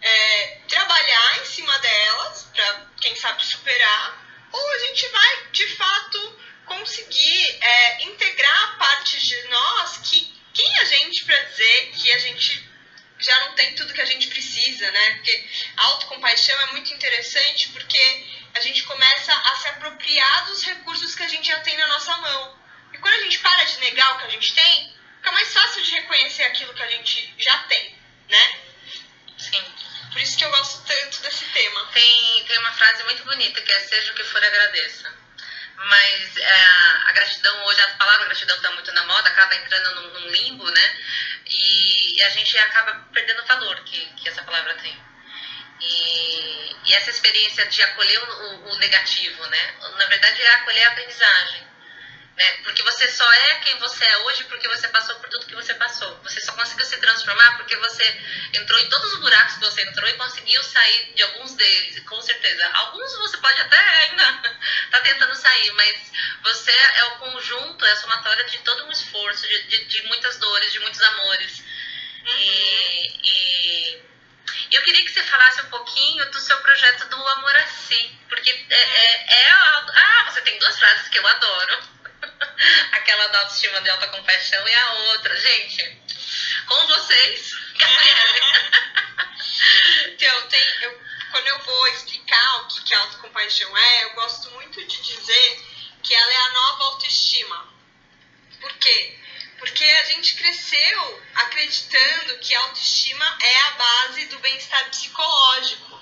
é, 0.00 0.60
trabalhar 0.68 1.40
em 1.40 1.44
cima 1.44 1.78
delas, 1.78 2.44
para 2.54 2.86
quem 3.00 3.16
sabe 3.16 3.44
superar, 3.44 4.48
ou 4.52 4.70
a 4.72 4.78
gente 4.78 5.08
vai 5.08 5.46
de 5.50 5.66
fato 5.76 6.38
conseguir 6.66 7.58
é, 7.60 8.04
integrar 8.04 8.78
partes 8.78 9.22
de 9.22 9.42
nós 9.48 9.98
que 10.04 10.33
quem 10.54 10.78
a 10.78 10.84
gente 10.84 11.24
para 11.24 11.36
dizer 11.36 11.92
que 11.96 12.12
a 12.12 12.18
gente 12.18 12.70
já 13.18 13.40
não 13.40 13.54
tem 13.54 13.74
tudo 13.74 13.92
que 13.92 14.00
a 14.00 14.06
gente 14.06 14.28
precisa, 14.28 14.90
né? 14.90 15.14
Porque 15.14 15.50
a 15.76 15.84
autocompaixão 15.84 16.60
é 16.62 16.66
muito 16.72 16.94
interessante 16.94 17.68
porque 17.70 18.26
a 18.54 18.60
gente 18.60 18.84
começa 18.84 19.32
a 19.32 19.56
se 19.56 19.68
apropriar 19.68 20.46
dos 20.46 20.62
recursos 20.62 21.14
que 21.14 21.22
a 21.22 21.28
gente 21.28 21.48
já 21.48 21.58
tem 21.60 21.76
na 21.76 21.88
nossa 21.88 22.16
mão. 22.18 22.58
E 22.92 22.98
quando 22.98 23.14
a 23.14 23.22
gente 23.22 23.38
para 23.40 23.64
de 23.64 23.78
negar 23.80 24.14
o 24.14 24.18
que 24.18 24.26
a 24.26 24.30
gente 24.30 24.54
tem, 24.54 24.94
fica 25.16 25.32
mais 25.32 25.52
fácil 25.52 25.82
de 25.82 25.90
reconhecer 25.90 26.44
aquilo 26.44 26.74
que 26.74 26.82
a 26.82 26.90
gente 26.90 27.34
já 27.38 27.58
tem, 27.64 27.98
né? 28.28 28.60
Sim. 29.38 29.64
Por 30.12 30.20
isso 30.20 30.38
que 30.38 30.44
eu 30.44 30.50
gosto 30.50 30.86
tanto 30.86 31.22
desse 31.22 31.44
tema. 31.46 31.90
Tem, 31.92 32.44
tem 32.46 32.58
uma 32.58 32.72
frase 32.72 33.02
muito 33.02 33.24
bonita 33.24 33.60
que 33.60 33.72
é 33.72 33.80
seja 33.80 34.12
o 34.12 34.14
que 34.14 34.22
for 34.24 34.44
agradeça. 34.44 35.23
Mas 35.76 36.36
é, 36.36 36.52
a 37.06 37.12
gratidão 37.12 37.64
hoje, 37.66 37.80
a 37.80 37.90
palavra 37.94 38.26
gratidão 38.26 38.56
está 38.56 38.70
muito 38.70 38.92
na 38.92 39.04
moda, 39.04 39.28
acaba 39.28 39.54
entrando 39.54 39.94
num, 39.96 40.20
num 40.20 40.28
limbo, 40.28 40.70
né? 40.70 40.96
E, 41.46 42.18
e, 42.18 42.22
a 42.22 42.28
gente 42.30 42.56
acaba 42.58 42.94
perdendo 43.12 43.42
o 43.42 43.46
valor 43.46 43.80
que, 43.84 44.06
que 44.14 44.28
essa 44.28 44.42
palavra 44.42 44.74
tem. 44.74 44.96
E, 45.80 46.76
e 46.86 46.94
essa 46.94 47.10
experiência 47.10 47.66
de 47.66 47.82
acolher 47.82 48.18
o, 48.18 48.70
o, 48.70 48.76
negativo, 48.76 49.46
né? 49.46 49.74
Na 49.98 50.06
verdade 50.06 50.40
é 50.40 50.54
acolher 50.54 50.84
a 50.84 50.88
aprendizagem. 50.88 51.64
Né? 52.36 52.52
Porque 52.64 52.82
você 52.82 53.08
só 53.08 53.32
é 53.32 53.54
quem 53.56 53.78
você 53.78 54.04
é 54.04 54.18
hoje 54.18 54.44
porque 54.44 54.66
você 54.68 54.88
passou 54.88 55.14
por 55.16 55.28
tudo 55.28 55.46
que 55.46 55.54
você 55.54 55.74
passou. 55.74 56.20
Você 56.22 56.40
só 56.40 56.52
conseguiu 56.52 56.84
se 56.84 56.96
transformar 56.98 57.56
porque 57.56 57.76
você 57.76 58.20
entrou 58.54 58.78
em 58.80 58.88
todos 58.88 59.12
os 59.12 59.20
buracos 59.20 59.54
que 59.54 59.60
você 59.60 59.82
entrou 59.82 60.08
e 60.08 60.14
conseguiu 60.14 60.62
sair 60.62 61.12
de 61.14 61.22
alguns 61.22 61.54
deles, 61.54 62.00
com 62.00 62.20
certeza. 62.22 62.70
Alguns 62.72 63.16
você 63.18 63.36
pode 63.36 63.60
até 63.60 63.78
ainda 63.78 64.53
tá 64.94 65.00
tentando 65.00 65.34
sair, 65.34 65.70
mas 65.72 66.12
você 66.42 66.70
é 66.70 67.04
o 67.04 67.18
conjunto, 67.18 67.84
é 67.84 67.90
a 67.90 67.96
somatória 67.96 68.44
de 68.44 68.58
todo 68.58 68.84
um 68.84 68.92
esforço, 68.92 69.46
de, 69.46 69.62
de, 69.64 69.84
de 69.86 70.02
muitas 70.04 70.36
dores, 70.38 70.72
de 70.72 70.78
muitos 70.80 71.02
amores. 71.02 71.64
Uhum. 72.24 72.36
E, 72.38 73.20
e, 73.24 74.02
eu 74.70 74.82
queria 74.82 75.04
que 75.04 75.10
você 75.10 75.22
falasse 75.24 75.60
um 75.62 75.70
pouquinho 75.70 76.30
do 76.30 76.40
seu 76.40 76.56
projeto 76.58 77.08
do 77.08 77.16
Amor 77.16 77.56
a 77.56 77.66
Si, 77.66 78.18
porque 78.28 78.50
é, 78.70 78.74
é, 78.76 79.46
é 79.46 79.50
ah, 79.50 80.30
você 80.30 80.40
tem 80.42 80.58
duas 80.58 80.78
frases 80.78 81.08
que 81.08 81.18
eu 81.18 81.26
adoro 81.26 81.78
aquela 82.92 83.26
da 83.28 83.40
autoestima 83.40 83.80
de 83.80 83.90
alta 83.90 84.08
compaixão 84.08 84.68
e 84.68 84.74
a 84.74 84.92
outra. 84.92 85.36
Gente, 85.36 85.98
com 86.66 86.86
vocês, 86.86 87.52
Gabriele. 87.76 88.40
então, 90.14 90.48
tem, 90.48 90.82
eu, 90.82 91.02
quando 91.32 91.48
eu 91.48 91.58
vou 91.60 91.88
explicar 91.88 92.13
o 92.58 92.66
que, 92.66 92.82
que 92.82 92.94
autocompaixão 92.94 93.76
é, 93.76 94.04
eu 94.04 94.14
gosto 94.14 94.50
muito 94.52 94.84
de 94.84 95.02
dizer 95.02 95.64
que 96.02 96.14
ela 96.14 96.32
é 96.32 96.36
a 96.36 96.52
nova 96.52 96.84
autoestima. 96.84 97.68
Por 98.60 98.72
quê? 98.74 99.18
Porque 99.58 99.84
a 99.84 100.04
gente 100.04 100.34
cresceu 100.34 101.22
acreditando 101.34 102.38
que 102.38 102.54
a 102.54 102.60
autoestima 102.60 103.38
é 103.40 103.60
a 103.60 103.70
base 103.72 104.26
do 104.26 104.38
bem-estar 104.40 104.90
psicológico. 104.90 106.00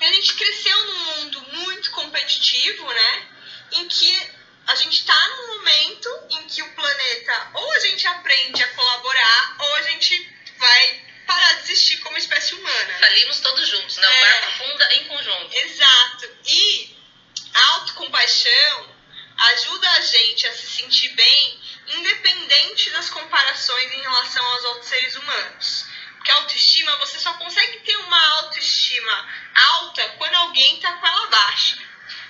A 0.00 0.08
gente 0.08 0.34
cresceu 0.34 0.84
num 0.84 1.04
mundo 1.04 1.40
muito 1.52 1.90
competitivo, 1.92 2.86
né? 2.92 3.28
Em 3.72 3.88
que 3.88 4.30
a 4.66 4.74
gente 4.74 5.00
está 5.00 5.28
num 5.28 5.56
momento 5.56 6.08
em 6.30 6.46
que 6.46 6.62
o 6.62 6.74
planeta 6.74 7.50
ou 7.54 7.72
a 7.72 7.78
gente 7.80 8.06
aprende 8.06 8.62
a 8.62 8.74
colaborar 8.74 9.56
ou 9.60 9.74
a 9.76 9.82
gente 9.82 10.30
vai 10.58 11.03
parar 11.26 11.54
de 11.54 11.72
existir 11.72 11.98
como 11.98 12.16
espécie 12.16 12.54
humana. 12.54 12.98
Falimos 12.98 13.40
todos 13.40 13.68
juntos, 13.68 13.96
né? 13.96 14.06
O 14.06 14.10
é, 14.10 14.20
barco 14.20 14.52
funda 14.58 14.94
em 14.94 15.04
conjunto. 15.04 15.56
Exato. 15.56 16.36
E 16.46 16.96
a 17.54 17.66
autocompaixão 17.74 18.94
ajuda 19.36 19.90
a 19.90 20.00
gente 20.00 20.46
a 20.46 20.52
se 20.52 20.66
sentir 20.66 21.08
bem 21.10 21.60
independente 21.88 22.90
das 22.90 23.10
comparações 23.10 23.92
em 23.92 24.00
relação 24.00 24.44
aos 24.44 24.64
outros 24.64 24.88
seres 24.88 25.16
humanos. 25.16 25.86
Porque 26.16 26.30
a 26.30 26.36
autoestima, 26.36 26.96
você 26.96 27.18
só 27.18 27.34
consegue 27.34 27.80
ter 27.80 27.96
uma 27.98 28.26
autoestima 28.38 29.28
alta 29.54 30.08
quando 30.16 30.34
alguém 30.36 30.76
está 30.76 30.92
com 30.92 31.06
ela 31.06 31.26
baixa. 31.26 31.78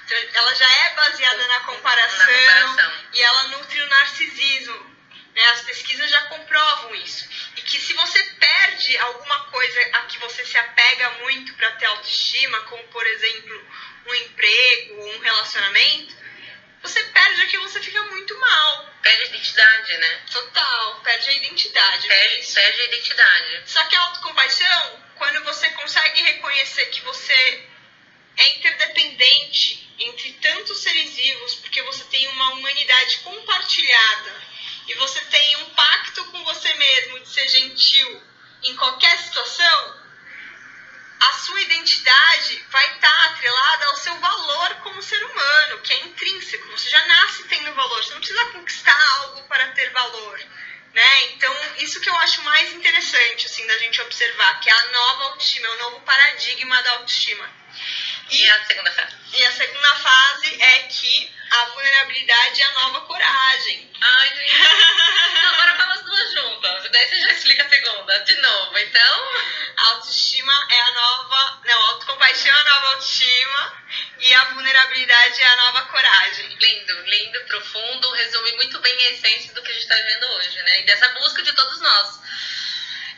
Então, 0.04 0.18
ela 0.34 0.54
já 0.54 0.70
é 0.70 0.94
baseada 0.94 1.46
na 1.46 1.60
comparação, 1.60 2.26
na 2.26 2.60
comparação, 2.62 2.92
e 3.12 3.22
ela 3.22 3.42
nutre 3.44 3.80
o 3.80 3.86
narcisismo. 3.86 4.94
Né? 5.34 5.44
As 5.44 5.60
pesquisas 5.62 6.10
já 6.10 6.22
comprovam 6.22 6.94
isso. 6.96 7.28
E 7.56 7.62
que 7.62 7.80
se 7.80 7.92
você 7.94 8.22
alguma 9.04 9.44
coisa 9.50 9.80
a 9.92 10.02
que 10.02 10.18
você 10.18 10.44
se 10.44 10.58
apega 10.58 11.10
muito 11.22 11.54
para 11.54 11.72
ter 11.72 11.86
autoestima, 11.86 12.60
como 12.62 12.82
por 12.84 13.06
exemplo 13.06 13.66
um 14.06 14.14
emprego, 14.14 15.04
um 15.06 15.18
relacionamento, 15.20 16.14
você 16.84 17.02
perde 17.02 17.40
aquilo, 17.42 17.62
você 17.62 17.80
fica 17.80 18.02
muito 18.02 18.38
mal. 18.38 18.94
Perde 19.02 19.22
a 19.22 19.26
identidade, 19.26 19.96
né? 19.96 20.22
Total, 20.30 21.00
perde 21.02 21.30
a 21.30 21.32
identidade. 21.32 22.06
Perde, 22.06 22.46
perde 22.52 22.80
a 22.80 22.84
identidade. 22.84 23.62
Só 23.64 23.84
que 23.86 23.96
a 23.96 24.00
autocompaixão, 24.02 25.02
quando 25.16 25.44
você 25.44 25.70
consegue 25.70 26.22
reconhecer 26.22 26.84
que 26.86 27.00
você 27.00 27.68
é 28.36 28.56
interdependente 28.56 29.94
entre 29.98 30.32
tantos 30.34 30.82
seres 30.82 31.14
vivos, 31.14 31.54
porque 31.56 31.80
você 31.82 32.04
tem 32.04 32.26
uma 32.28 32.52
humanidade 32.52 33.18
compartilhada 33.18 34.42
e 34.86 34.94
você 34.94 35.20
tem 35.24 35.56
um 35.56 35.70
pacto 35.70 36.24
com 36.26 36.44
você 36.44 36.74
mesmo 36.74 37.20
de 37.20 37.28
ser 37.30 37.48
gentil 37.48 38.33
em 38.64 38.76
qualquer 38.76 39.18
situação, 39.18 40.04
a 41.20 41.32
sua 41.34 41.60
identidade 41.60 42.64
vai 42.70 42.86
estar 42.94 43.24
atrelada 43.26 43.86
ao 43.86 43.96
seu 43.96 44.18
valor 44.18 44.74
como 44.82 45.02
ser 45.02 45.22
humano, 45.24 45.80
que 45.82 45.92
é 45.92 46.00
intrínseco. 46.00 46.70
Você 46.72 46.90
já 46.90 47.06
nasce 47.06 47.44
tendo 47.44 47.74
valor, 47.74 48.02
você 48.02 48.12
não 48.12 48.20
precisa 48.20 48.44
conquistar 48.46 49.12
algo 49.20 49.42
para 49.44 49.68
ter 49.68 49.90
valor. 49.90 50.38
Né? 50.92 51.22
Então, 51.32 51.52
isso 51.78 52.00
que 52.00 52.08
eu 52.08 52.16
acho 52.18 52.42
mais 52.42 52.72
interessante 52.72 53.46
assim, 53.46 53.66
da 53.66 53.78
gente 53.78 54.00
observar, 54.02 54.60
que 54.60 54.70
é 54.70 54.72
a 54.72 54.86
nova 54.92 55.24
autoestima, 55.24 55.66
é 55.66 55.70
o 55.70 55.78
novo 55.78 56.00
paradigma 56.02 56.82
da 56.82 56.92
autoestima 56.92 57.64
e 58.30 58.50
a 58.50 58.64
segunda 58.64 58.92
fase? 58.92 59.14
E 59.32 59.44
a 59.44 59.52
segunda 59.52 59.94
fase 59.96 60.62
é 60.62 60.78
que 60.84 61.34
a 61.50 61.64
vulnerabilidade 61.66 62.60
é 62.60 62.64
a 62.64 62.72
nova 62.72 63.00
coragem. 63.02 63.90
Ai, 64.00 64.28
gente. 64.36 64.54
Não, 65.34 65.54
agora 65.54 65.74
fala 65.76 65.94
as 65.94 66.04
duas 66.04 66.32
juntas. 66.32 66.90
Daí 66.90 67.08
você 67.08 67.20
já 67.20 67.32
explica 67.32 67.64
a 67.64 67.68
segunda. 67.68 68.18
De 68.20 68.34
novo, 68.36 68.78
então. 68.78 69.28
A 69.76 69.88
autoestima 69.90 70.52
é 70.70 70.80
a 70.80 70.90
nova. 70.92 71.60
Não, 71.64 71.82
a 71.82 71.90
autocompaixão 71.90 72.56
é 72.56 72.60
a 72.60 72.64
nova 72.64 72.86
autoestima. 72.94 73.84
E 74.20 74.34
a 74.34 74.44
vulnerabilidade 74.46 75.40
é 75.40 75.46
a 75.46 75.56
nova 75.56 75.82
coragem. 75.82 76.48
Lindo, 76.48 77.00
lindo, 77.02 77.44
profundo. 77.44 78.10
Resume 78.12 78.52
muito 78.52 78.80
bem 78.80 79.06
a 79.06 79.10
essência 79.12 79.52
do 79.52 79.62
que 79.62 79.70
a 79.70 79.74
gente 79.74 79.82
está 79.82 79.96
vivendo 79.96 80.24
hoje, 80.32 80.62
né? 80.62 80.80
E 80.80 80.86
dessa 80.86 81.08
busca 81.10 81.42
de 81.42 81.52
todos 81.52 81.80
nós. 81.80 82.20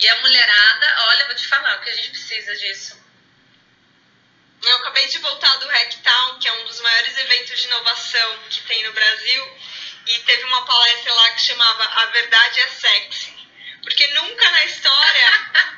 E 0.01 0.09
a 0.09 0.17
mulherada, 0.17 0.97
olha, 1.09 1.27
vou 1.27 1.35
te 1.35 1.47
falar, 1.47 1.77
o 1.77 1.81
que 1.81 1.91
a 1.91 1.95
gente 1.95 2.11
precisa 2.11 2.55
disso 2.57 3.06
eu 4.69 4.77
acabei 4.79 5.07
de 5.07 5.19
voltar 5.19 5.57
do 5.57 5.69
Hacktown, 5.69 6.39
que 6.39 6.49
é 6.49 6.53
um 6.53 6.65
dos 6.65 6.81
maiores 6.81 7.17
eventos 7.17 7.61
de 7.61 7.67
inovação 7.67 8.39
que 8.51 8.63
tem 8.63 8.83
no 8.85 8.93
Brasil, 8.93 9.59
e 10.07 10.19
teve 10.21 10.45
uma 10.45 10.65
palestra 10.65 11.15
lá 11.15 11.31
que 11.31 11.41
chamava 11.43 11.85
A 11.85 12.07
Verdade 12.07 12.61
é 12.61 12.69
Sexy. 12.69 13.37
Porque 13.87 14.07
nunca 14.09 14.51
na 14.51 14.65
história 14.65 15.31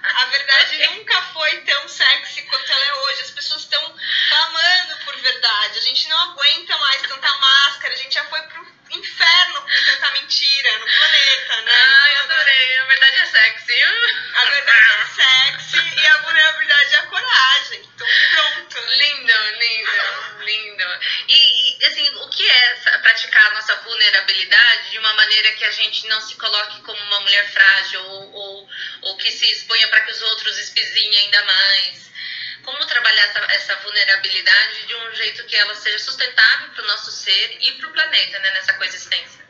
a 0.03 0.25
verdade 0.25 0.79
nunca 0.89 1.23
foi 1.25 1.61
tão 1.61 1.89
sexy 1.89 2.41
quanto 2.43 2.73
ela 2.73 2.85
é 2.87 2.95
hoje. 2.95 3.21
As 3.21 3.31
pessoas 3.33 3.61
estão 3.61 3.97
clamando 4.31 4.97
por 5.05 5.15
verdade. 5.21 5.79
A 5.79 5.83
gente 5.83 6.09
não 6.09 6.19
aguenta 6.19 6.75
mais 6.79 7.03
tanta 7.03 7.37
máscara. 7.37 7.93
A 7.93 7.97
gente 7.99 8.15
já 8.15 8.25
foi 8.25 8.41
pro 8.45 8.78
inferno 8.91 9.63
por 9.63 9.85
tanta 9.85 10.11
mentira 10.13 10.79
no 10.79 10.87
planeta, 10.87 11.61
né? 11.63 11.73
Ai, 11.73 12.17
adorei. 12.17 12.79
A 12.79 12.85
verdade 12.85 13.21
é 13.21 13.27
sexy. 13.27 13.83
A 14.35 14.45
verdade 14.45 14.87
é 14.91 15.07
sexy 15.07 16.01
e 16.01 16.07
a 16.07 16.19
vulnerabilidade 16.19 16.95
é 16.95 16.97
a 16.99 17.03
coragem. 17.07 17.81
Então, 17.95 18.07
pronto. 18.35 18.79
Lindo, 18.79 19.33
lindo, 19.59 20.45
lindo. 20.45 20.85
E, 21.29 21.83
e, 21.83 21.87
assim, 21.87 22.09
o 22.17 22.29
que 22.31 22.49
é 22.49 22.77
praticar 23.03 23.47
a 23.47 23.55
nossa 23.55 23.77
vulnerabilidade 23.77 24.91
de 24.91 24.99
uma 24.99 25.13
maneira 25.15 25.53
que 25.53 25.65
a 25.65 25.71
gente 25.71 26.07
não 26.09 26.21
se 26.21 26.35
coloque 26.37 26.81
como 26.83 27.01
uma 27.03 27.21
mulher 27.21 27.51
frágil 27.53 28.03
ou, 28.03 28.33
ou, 28.33 28.69
ou 29.03 29.17
que 29.17 29.31
se 29.31 29.51
exponha 29.51 29.89
para 29.89 30.01
que 30.03 30.13
os 30.13 30.23
outros 30.23 30.59
espizinhem 30.59 31.25
ainda 31.25 31.45
mais? 31.45 32.09
Como 32.69 32.85
trabalhar 32.85 33.25
essa, 33.25 33.39
essa, 33.53 33.77
vulnerabilidade 33.77 34.87
de 34.87 34.95
um 34.95 35.15
jeito 35.15 35.43
que 35.47 35.57
ela 35.57 35.75
seja 35.75 35.99
sustentável 36.01 36.69
para 36.73 36.85
o 36.85 36.87
nosso 36.87 37.11
ser 37.11 37.57
e 37.63 37.73
para 37.73 37.89
o 37.89 37.93
planeta, 37.93 38.39
né, 38.41 38.51
nessa 38.51 38.75
coexistência. 38.75 39.41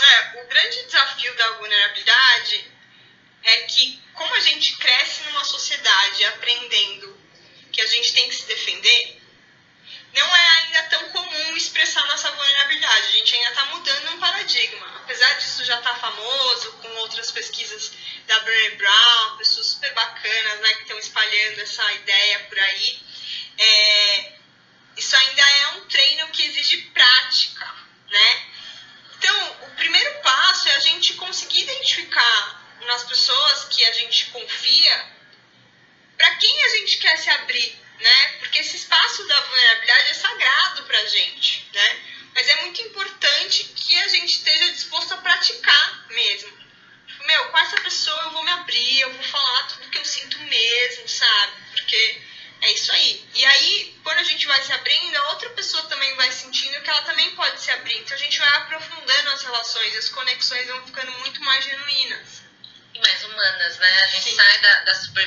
É, 0.00 0.42
o 0.42 0.46
grande 0.48 0.82
desafio 0.86 1.32
da 1.36 1.50
vulnerabilidade 1.52 2.68
é 3.44 3.56
que, 3.62 4.02
como 4.12 4.34
a 4.34 4.40
gente 4.40 4.76
cresce 4.76 5.22
numa 5.22 5.44
sociedade 5.44 6.24
aprendendo 6.24 7.16
que 7.72 7.80
a 7.80 7.86
gente 7.86 8.12
tem 8.12 8.28
que 8.28 8.34
se 8.34 8.46
defender, 8.46 9.15
não 10.16 10.36
é 10.36 10.48
ainda 10.48 10.82
tão 10.84 11.08
comum 11.10 11.56
expressar 11.56 12.04
nossa 12.06 12.30
vulnerabilidade. 12.32 13.06
A 13.06 13.12
gente 13.12 13.34
ainda 13.36 13.50
está 13.50 13.66
mudando 13.66 14.14
um 14.14 14.18
paradigma. 14.18 14.86
Apesar 14.96 15.34
disso 15.34 15.64
já 15.64 15.78
estar 15.78 15.94
tá 15.94 16.00
famoso, 16.00 16.72
com 16.72 16.88
outras 16.96 17.30
pesquisas 17.30 17.92
da 18.26 18.40
Brené 18.40 18.70
Brown, 18.76 19.36
pessoas 19.36 19.66
super 19.66 19.92
bacanas 19.94 20.60
né, 20.60 20.74
que 20.74 20.82
estão 20.82 20.98
espalhando 20.98 21.60
essa 21.60 21.92
ideia 21.92 22.40
por 22.40 22.58
aí, 22.58 23.00
é, 23.58 24.32
isso 24.96 25.16
ainda 25.16 25.42
é 25.42 25.68
um 25.76 25.84
treino 25.86 26.28
que 26.28 26.46
exige 26.46 26.78
prática, 26.94 27.74
né? 28.08 28.46
Então, 29.18 29.52
o 29.62 29.70
primeiro 29.76 30.20
passo 30.22 30.68
é 30.68 30.72
a 30.72 30.80
gente 30.80 31.14
conseguir 31.14 31.62
identificar 31.62 32.64
nas 32.86 33.04
pessoas 33.04 33.64
que 33.64 33.84
a 33.84 33.92
gente 33.92 34.26
confia 34.26 35.16
para 36.16 36.34
quem 36.36 36.64
a 36.64 36.68
gente 36.76 36.98
quer 36.98 37.16
se 37.18 37.28
abrir, 37.30 37.78
né? 38.00 38.28
Porque 38.38 38.58
esse 38.58 38.76
espaço 38.76 39.26
da 39.26 39.40
vulnerabilidade 39.40 40.10
é 40.10 40.14
sagrado 40.14 40.82
para 40.84 40.98
a 40.98 41.06
gente, 41.06 41.68
né? 41.72 42.02
Mas 42.34 42.48
é 42.48 42.62
muito 42.62 42.82
importante 42.82 43.64
que 43.64 43.98
a 43.98 44.08
gente 44.08 44.34
esteja 44.34 44.72
disposto 44.72 45.12
a 45.12 45.18
praticar 45.18 46.06
mesmo. 46.08 46.52
Tipo, 47.06 47.26
meu, 47.26 47.48
com 47.48 47.58
essa 47.58 47.80
pessoa 47.80 48.22
eu 48.24 48.30
vou 48.30 48.44
me 48.44 48.50
abrir, 48.50 49.00
eu 49.00 49.12
vou 49.12 49.22
falar 49.24 49.68
tudo 49.68 49.88
que 49.88 49.98
eu 49.98 50.04
sinto 50.04 50.38
mesmo, 50.40 51.08
sabe? 51.08 51.52
Porque 51.72 52.22
é 52.62 52.72
isso 52.72 52.92
aí. 52.92 53.28
E 53.34 53.44
aí, 53.44 54.00
quando 54.02 54.18
a 54.18 54.24
gente 54.24 54.46
vai 54.46 54.62
se 54.62 54.72
abrindo, 54.72 55.16
a 55.16 55.30
outra 55.30 55.50
pessoa 55.50 55.82
também 55.84 56.14
vai 56.16 56.30
sentindo 56.30 56.80
que 56.82 56.90
ela 56.90 57.02
também 57.02 57.34
pode 57.34 57.60
se 57.60 57.70
abrir. 57.70 57.98
Então 57.98 58.16
a 58.16 58.20
gente 58.20 58.38
vai 58.38 58.48
aprofundando 58.56 59.30
as 59.30 59.42
relações, 59.42 59.96
as 59.96 60.08
conexões 60.10 60.66
vão 60.66 60.86
ficando 60.86 61.12
muito 61.12 61.40
mais 61.42 61.64
genuínas 61.64 62.42
e 62.94 63.00
mais 63.00 63.24
humanas, 63.24 63.78
né? 63.78 64.02
A 64.02 64.06
gente 64.08 64.30
Sim. 64.30 64.36
sai 64.36 64.58
da, 64.60 64.80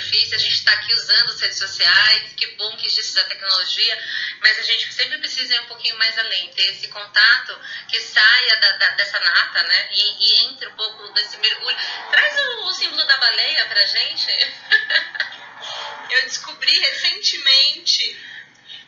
superfície, 0.10 0.36
a 0.36 0.40
gente 0.40 0.56
está 0.56 0.72
aqui 0.72 0.92
usando 0.94 1.30
as 1.30 1.40
redes 1.40 1.58
sociais, 1.58 2.34
que 2.36 2.48
bom 2.56 2.76
que 2.78 2.88
existe 2.88 3.20
a 3.20 3.26
tecnologia, 3.26 4.04
mas 4.42 4.58
a 4.58 4.62
gente 4.64 4.92
sempre 4.92 5.18
precisa 5.20 5.54
ir 5.54 5.62
um 5.62 5.66
pouquinho 5.68 5.98
mais 5.98 6.18
além, 6.18 6.50
ter 6.50 6.72
esse 6.72 6.88
contato 6.88 7.60
que 7.88 8.00
saia 8.00 8.56
da, 8.58 8.72
da, 8.72 8.88
dessa 8.92 9.20
nata, 9.20 9.64
né? 9.64 9.90
E, 9.92 10.02
e 10.02 10.46
entre 10.46 10.68
um 10.68 10.76
pouco 10.76 11.14
desse 11.14 11.38
mergulho. 11.38 11.78
Traz 12.10 12.40
o, 12.40 12.66
o 12.66 12.74
símbolo 12.74 13.04
da 13.06 13.18
baleia 13.18 13.66
pra 13.68 13.86
gente? 13.86 14.28
eu 16.12 16.24
descobri 16.24 16.80
recentemente, 16.80 18.18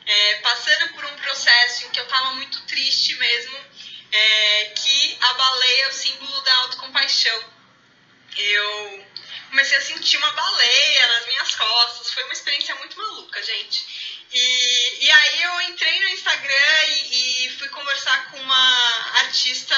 é, 0.05 0.35
passando 0.35 0.93
por 0.93 1.05
um 1.05 1.15
processo 1.17 1.85
em 1.85 1.89
que 1.91 1.99
eu 1.99 2.03
estava 2.03 2.33
muito 2.33 2.59
triste 2.61 3.15
mesmo, 3.15 3.57
é, 4.11 4.65
que 4.75 5.17
a 5.21 5.33
baleia 5.35 5.83
é 5.83 5.87
o 5.87 5.93
símbolo 5.93 6.41
da 6.41 6.55
autocompaixão. 6.55 7.61
Eu 8.35 9.00
comecei 9.51 9.77
a 9.77 9.81
sentir 9.81 10.17
uma 10.17 10.31
baleia 10.31 11.07
nas 11.07 11.27
minhas 11.27 11.55
costas, 11.55 12.13
foi 12.13 12.23
uma 12.23 12.33
experiência 12.33 12.73
muito 12.75 12.97
maluca, 12.97 13.43
gente. 13.43 13.85
E, 14.31 15.05
e 15.05 15.11
aí 15.11 15.41
eu 15.43 15.61
entrei 15.61 15.99
no 15.99 16.07
Instagram 16.07 16.83
e, 16.87 17.45
e 17.45 17.57
fui 17.59 17.67
conversar 17.67 18.31
com 18.31 18.39
uma 18.39 19.19
artista 19.19 19.75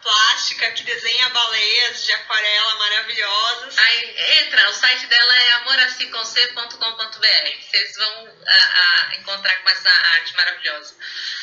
plástica 0.00 0.70
que 0.70 0.84
desenha 0.84 1.28
baleias 1.30 2.04
de 2.04 2.12
aquarela 2.12 2.76
maravilhosas. 2.76 3.76
Aí 3.76 4.44
entra, 4.44 4.70
o 4.70 4.74
site 4.74 5.06
dela 5.06 5.36
é 5.36 5.52
amoraciconce.com.br. 5.54 7.68
Vocês 7.68 7.96
vão 7.96 8.28
a, 8.46 9.10
a, 9.10 9.16
encontrar 9.16 9.58
com 9.58 9.70
essa 9.70 9.90
arte 9.90 10.36
maravilhosa. 10.36 10.94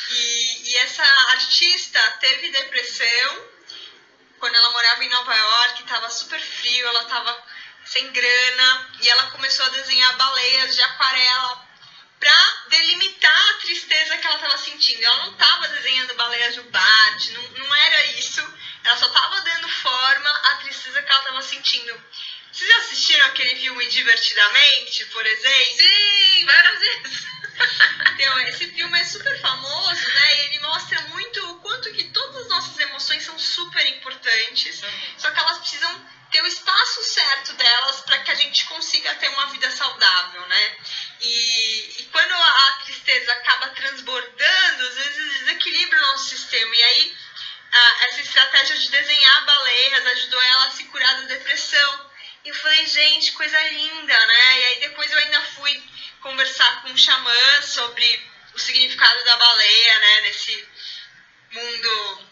E, 0.09 0.71
e 0.71 0.77
essa 0.77 1.03
artista 1.03 1.99
teve 2.21 2.49
depressão 2.49 3.57
quando 4.39 4.55
ela 4.55 4.71
morava 4.71 5.03
em 5.03 5.09
Nova 5.09 5.35
York, 5.35 5.81
estava 5.81 6.09
super 6.09 6.39
frio, 6.39 6.87
ela 6.87 7.03
estava 7.03 7.43
sem 7.87 8.11
grana 8.11 8.89
e 9.01 9.09
ela 9.09 9.31
começou 9.31 9.65
a 9.65 9.69
desenhar 9.69 10.17
baleias 10.17 10.75
de 10.75 10.81
aquarela 10.81 11.67
para 12.19 12.67
delimitar 12.69 13.49
a 13.51 13.53
tristeza 13.59 14.17
que 14.17 14.27
ela 14.27 14.35
estava 14.35 14.57
sentindo. 14.57 15.03
Ela 15.03 15.25
não 15.25 15.31
estava 15.31 15.67
desenhando 15.69 16.15
baleia 16.15 16.51
jubarte, 16.51 17.31
não, 17.31 17.41
não 17.43 17.75
era 17.75 18.05
isso. 18.07 18.41
Ela 18.83 18.97
só 18.97 19.07
estava 19.07 19.41
dando 19.41 19.69
forma 19.69 20.29
à 20.29 20.55
tristeza 20.57 21.01
que 21.01 21.11
ela 21.11 21.19
estava 21.19 21.41
sentindo. 21.41 22.03
Vocês 22.51 22.69
já 22.69 22.77
assistiram 22.79 23.25
aquele 23.27 23.55
filme 23.55 23.85
Divertidamente, 23.87 25.05
por 25.05 25.25
exemplo? 25.25 25.77
Sim, 25.77 26.45
várias 26.45 26.79
vezes. 26.79 27.27
Então, 28.17 28.39
esse 28.41 28.67
filme 28.71 28.99
é 28.99 29.03
super 29.03 29.39
famoso, 29.39 30.07
né? 30.09 30.35
E 30.35 30.45
ele 30.45 30.59
mostra 30.59 30.99
muito 31.09 31.51
o 31.51 31.59
quanto 31.59 31.91
que 31.93 32.05
todas 32.05 32.35
as 32.43 32.47
nossas 32.47 32.77
emoções 32.79 33.23
são 33.23 33.37
super 33.37 33.85
importantes. 33.87 34.81
Só 35.17 35.29
que 35.29 35.39
elas 35.39 35.59
precisam 35.59 36.07
ter 36.31 36.41
o 36.41 36.47
espaço 36.47 37.03
certo 37.03 37.53
delas 37.53 38.01
para 38.01 38.19
que 38.19 38.31
a 38.31 38.35
gente 38.35 38.65
consiga 38.65 39.13
ter 39.15 39.29
uma 39.29 39.47
vida 39.47 39.69
saudável, 39.71 40.41
né? 40.47 40.77
E, 41.21 42.01
e 42.01 42.09
quando 42.11 42.33
a, 42.33 42.71
tristeza 42.83 43.33
acaba 43.33 43.69
transbordando, 43.69 44.87
às 44.87 44.95
vezes 44.95 45.39
desequilibra 45.39 45.97
o 45.97 46.01
nosso 46.11 46.29
sistema. 46.29 46.75
E 46.75 46.83
aí, 46.83 47.17
a, 47.71 48.05
essa 48.05 48.21
estratégia 48.21 48.77
de 48.77 48.89
desenhar 48.89 49.45
baleias 49.45 50.05
ajudou 50.07 50.41
ela 50.41 50.65
a 50.65 50.71
se 50.71 50.83
curar 50.85 51.21
da 51.21 51.27
depressão. 51.27 52.11
E 52.45 52.49
eu 52.49 52.55
falei, 52.55 52.85
gente, 52.85 53.31
coisa 53.33 53.59
linda, 53.69 54.25
né? 54.27 54.59
E 54.59 54.63
aí 54.65 54.79
depois 54.81 55.11
eu 55.11 55.17
ainda 55.17 55.41
fui 55.41 55.83
conversar 56.21 56.81
com 56.81 56.89
um 56.89 56.97
xamã 56.97 57.61
sobre 57.61 58.31
o 58.53 58.59
significado 58.59 59.23
da 59.23 59.37
baleia, 59.37 59.99
né? 59.99 60.21
Nesse 60.21 60.67
mundo 61.51 62.27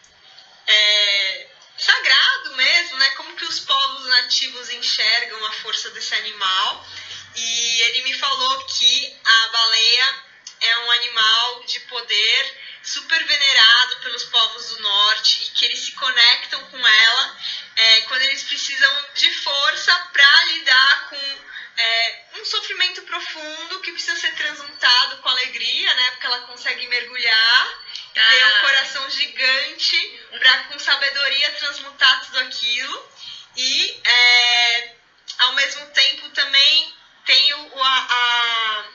é, 0.67 1.47
sagrado 1.77 2.55
mesmo, 2.55 2.97
né? 2.97 3.09
Como 3.11 3.35
que 3.35 3.45
os 3.45 3.59
povos 3.59 4.05
nativos 4.07 4.69
enxergam 4.69 5.45
a 5.45 5.51
força 5.53 5.89
desse 5.91 6.13
animal. 6.15 6.87
E 7.35 7.81
ele 7.81 8.03
me 8.03 8.13
falou 8.13 8.65
que 8.65 9.15
a 9.25 9.47
baleia 9.49 10.25
é 10.61 10.77
um 10.77 10.91
animal 10.91 11.63
de 11.65 11.79
poder 11.81 12.65
super 12.81 13.23
venerado 13.25 13.97
pelos 13.97 14.23
povos 14.25 14.69
do 14.69 14.81
norte 14.81 15.43
e 15.43 15.51
que 15.51 15.65
eles 15.65 15.79
se 15.79 15.91
conectam 15.93 16.63
com 16.65 16.87
ela 16.87 17.37
é, 17.75 18.01
quando 18.01 18.21
eles 18.21 18.43
precisam 18.43 19.05
de 19.15 19.33
força 19.33 19.93
para 20.13 20.45
lidar 20.45 21.09
com 21.09 21.45
é, 21.77 22.25
um 22.35 22.45
sofrimento 22.45 23.01
profundo 23.03 23.81
que 23.81 23.91
precisa 23.91 24.15
ser 24.15 24.33
transmutado 24.35 25.17
com 25.17 25.29
alegria, 25.29 25.93
né? 25.93 26.11
Porque 26.11 26.27
ela 26.27 26.39
consegue 26.41 26.87
mergulhar, 26.87 27.84
ah. 28.21 28.29
ter 28.29 28.45
um 28.45 28.61
coração 28.61 29.09
gigante 29.09 30.19
para 30.39 30.63
com 30.63 30.79
sabedoria 30.79 31.51
transmutar 31.53 32.25
tudo 32.25 32.39
aquilo 32.39 33.09
e 33.55 34.01
é, 34.05 34.95
ao 35.39 35.53
mesmo 35.53 35.85
tempo 35.87 36.29
também 36.29 36.93
tem 37.25 37.53
o, 37.53 37.83
a, 37.83 38.07
a 38.09 38.85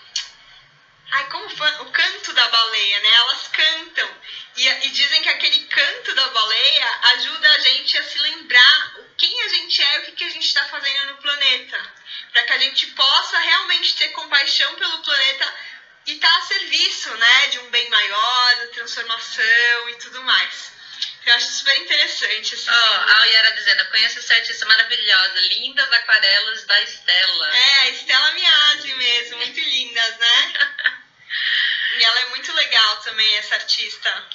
Ai, 1.12 1.28
como? 1.28 1.46
O 1.46 1.90
canto 1.90 2.32
da 2.32 2.48
baleia, 2.48 3.00
né? 3.00 3.08
Elas 3.08 3.48
cantam. 3.48 4.10
E, 4.56 4.68
e, 4.68 4.90
dizem 4.90 5.22
que 5.22 5.28
aquele 5.28 5.64
canto 5.66 6.14
da 6.14 6.28
baleia 6.28 7.00
ajuda 7.14 7.50
a 7.50 7.58
gente 7.58 7.98
a 7.98 8.02
se 8.04 8.18
lembrar 8.18 8.94
quem 9.16 9.42
a 9.42 9.48
gente 9.48 9.82
é 9.82 9.96
e 9.96 9.98
o 9.98 10.02
que, 10.02 10.12
que 10.12 10.24
a 10.24 10.30
gente 10.30 10.46
está 10.46 10.64
fazendo 10.66 11.06
no 11.06 11.16
planeta. 11.16 11.94
Para 12.32 12.42
que 12.44 12.52
a 12.52 12.58
gente 12.58 12.86
possa 12.88 13.38
realmente 13.38 13.96
ter 13.96 14.08
compaixão 14.10 14.74
pelo 14.76 14.98
planeta 14.98 15.54
e 16.10 16.14
estar 16.14 16.28
tá 16.28 16.38
a 16.38 16.42
serviço, 16.42 17.14
né? 17.16 17.46
De 17.48 17.58
um 17.60 17.70
bem 17.70 17.88
maior, 17.88 18.56
da 18.56 18.66
transformação 18.68 19.88
e 19.90 19.94
tudo 19.96 20.22
mais. 20.22 20.72
Eu 21.24 21.34
acho 21.34 21.52
super 21.52 21.76
interessante. 21.76 22.54
Assim, 22.54 22.70
oh, 22.70 23.20
a 23.20 23.24
Yara 23.24 23.52
dizendo, 23.52 23.88
conheço 23.90 24.18
essa 24.18 24.34
artista 24.34 24.66
maravilhosa, 24.66 25.40
lindas 25.40 25.92
aquarelas 25.92 26.64
da 26.64 26.80
Estela. 26.82 27.56
É, 27.56 27.78
a 27.78 27.90
Estela 27.90 28.32
Miasi 28.32 28.94
mesmo, 28.94 29.36
muito 29.36 29.60
lindas, 29.60 30.18
né? 30.18 30.52
e 31.98 32.04
ela 32.04 32.20
é 32.20 32.24
muito 32.30 32.52
legal 32.52 32.96
também, 32.98 33.36
essa 33.36 33.54
artista. 33.54 34.28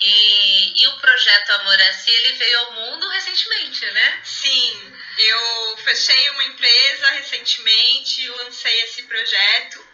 E, 0.00 0.82
e 0.82 0.86
o 0.88 0.98
projeto 0.98 1.50
Amoraci, 1.50 2.10
ele 2.10 2.32
veio 2.34 2.58
ao 2.58 2.72
mundo 2.72 3.08
recentemente, 3.08 3.84
né? 3.86 4.20
Sim, 4.24 4.96
eu 5.18 5.76
fechei 5.78 6.30
uma 6.30 6.44
empresa 6.44 7.06
recentemente, 7.08 8.28
lancei 8.28 8.80
esse 8.82 9.02
projeto. 9.02 9.89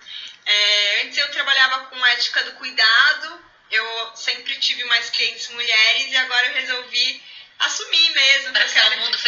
É, 0.47 1.03
antes 1.03 1.19
eu 1.19 1.31
trabalhava 1.33 1.87
com 1.87 2.07
ética 2.07 2.43
do 2.45 2.53
cuidado, 2.53 3.41
eu 3.71 4.13
sempre 4.15 4.55
tive 4.57 4.85
mais 4.85 5.11
clientes 5.11 5.49
mulheres 5.49 6.13
e 6.13 6.17
agora 6.17 6.47
eu 6.47 6.55
resolvi 6.55 7.21
assumir 7.59 8.11
mesmo. 8.11 8.53
Para 8.53 8.69
ser 8.69 8.81
o 8.81 9.01
mundo 9.01 9.19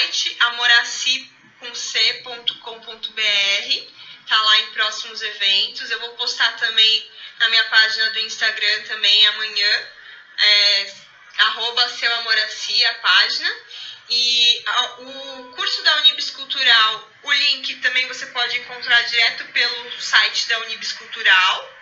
site, 0.00 0.36
amoraci.com.br, 0.40 1.70
tá 4.26 4.42
lá 4.42 4.60
em 4.60 4.72
próximos 4.72 5.20
eventos. 5.20 5.90
Eu 5.90 6.00
vou 6.00 6.14
postar 6.14 6.56
também 6.56 7.10
na 7.38 7.48
minha 7.50 7.64
página 7.64 8.10
do 8.10 8.18
Instagram 8.20 8.82
também 8.84 9.26
amanhã, 9.28 9.88
é, 10.38 10.94
arroba 11.38 11.88
seu 11.90 12.14
amoraci, 12.16 12.84
a 12.84 12.94
página. 12.94 13.50
E 14.08 14.64
o 14.98 15.52
curso 15.54 15.82
da 15.84 15.96
Unibis 15.98 16.30
Cultural, 16.30 17.10
o 17.22 17.32
link 17.32 17.76
também 17.76 18.08
você 18.08 18.26
pode 18.26 18.58
encontrar 18.58 19.00
direto 19.02 19.44
pelo 19.52 20.00
site 20.00 20.48
da 20.48 20.58
Unibis 20.60 20.92
Cultural. 20.92 21.79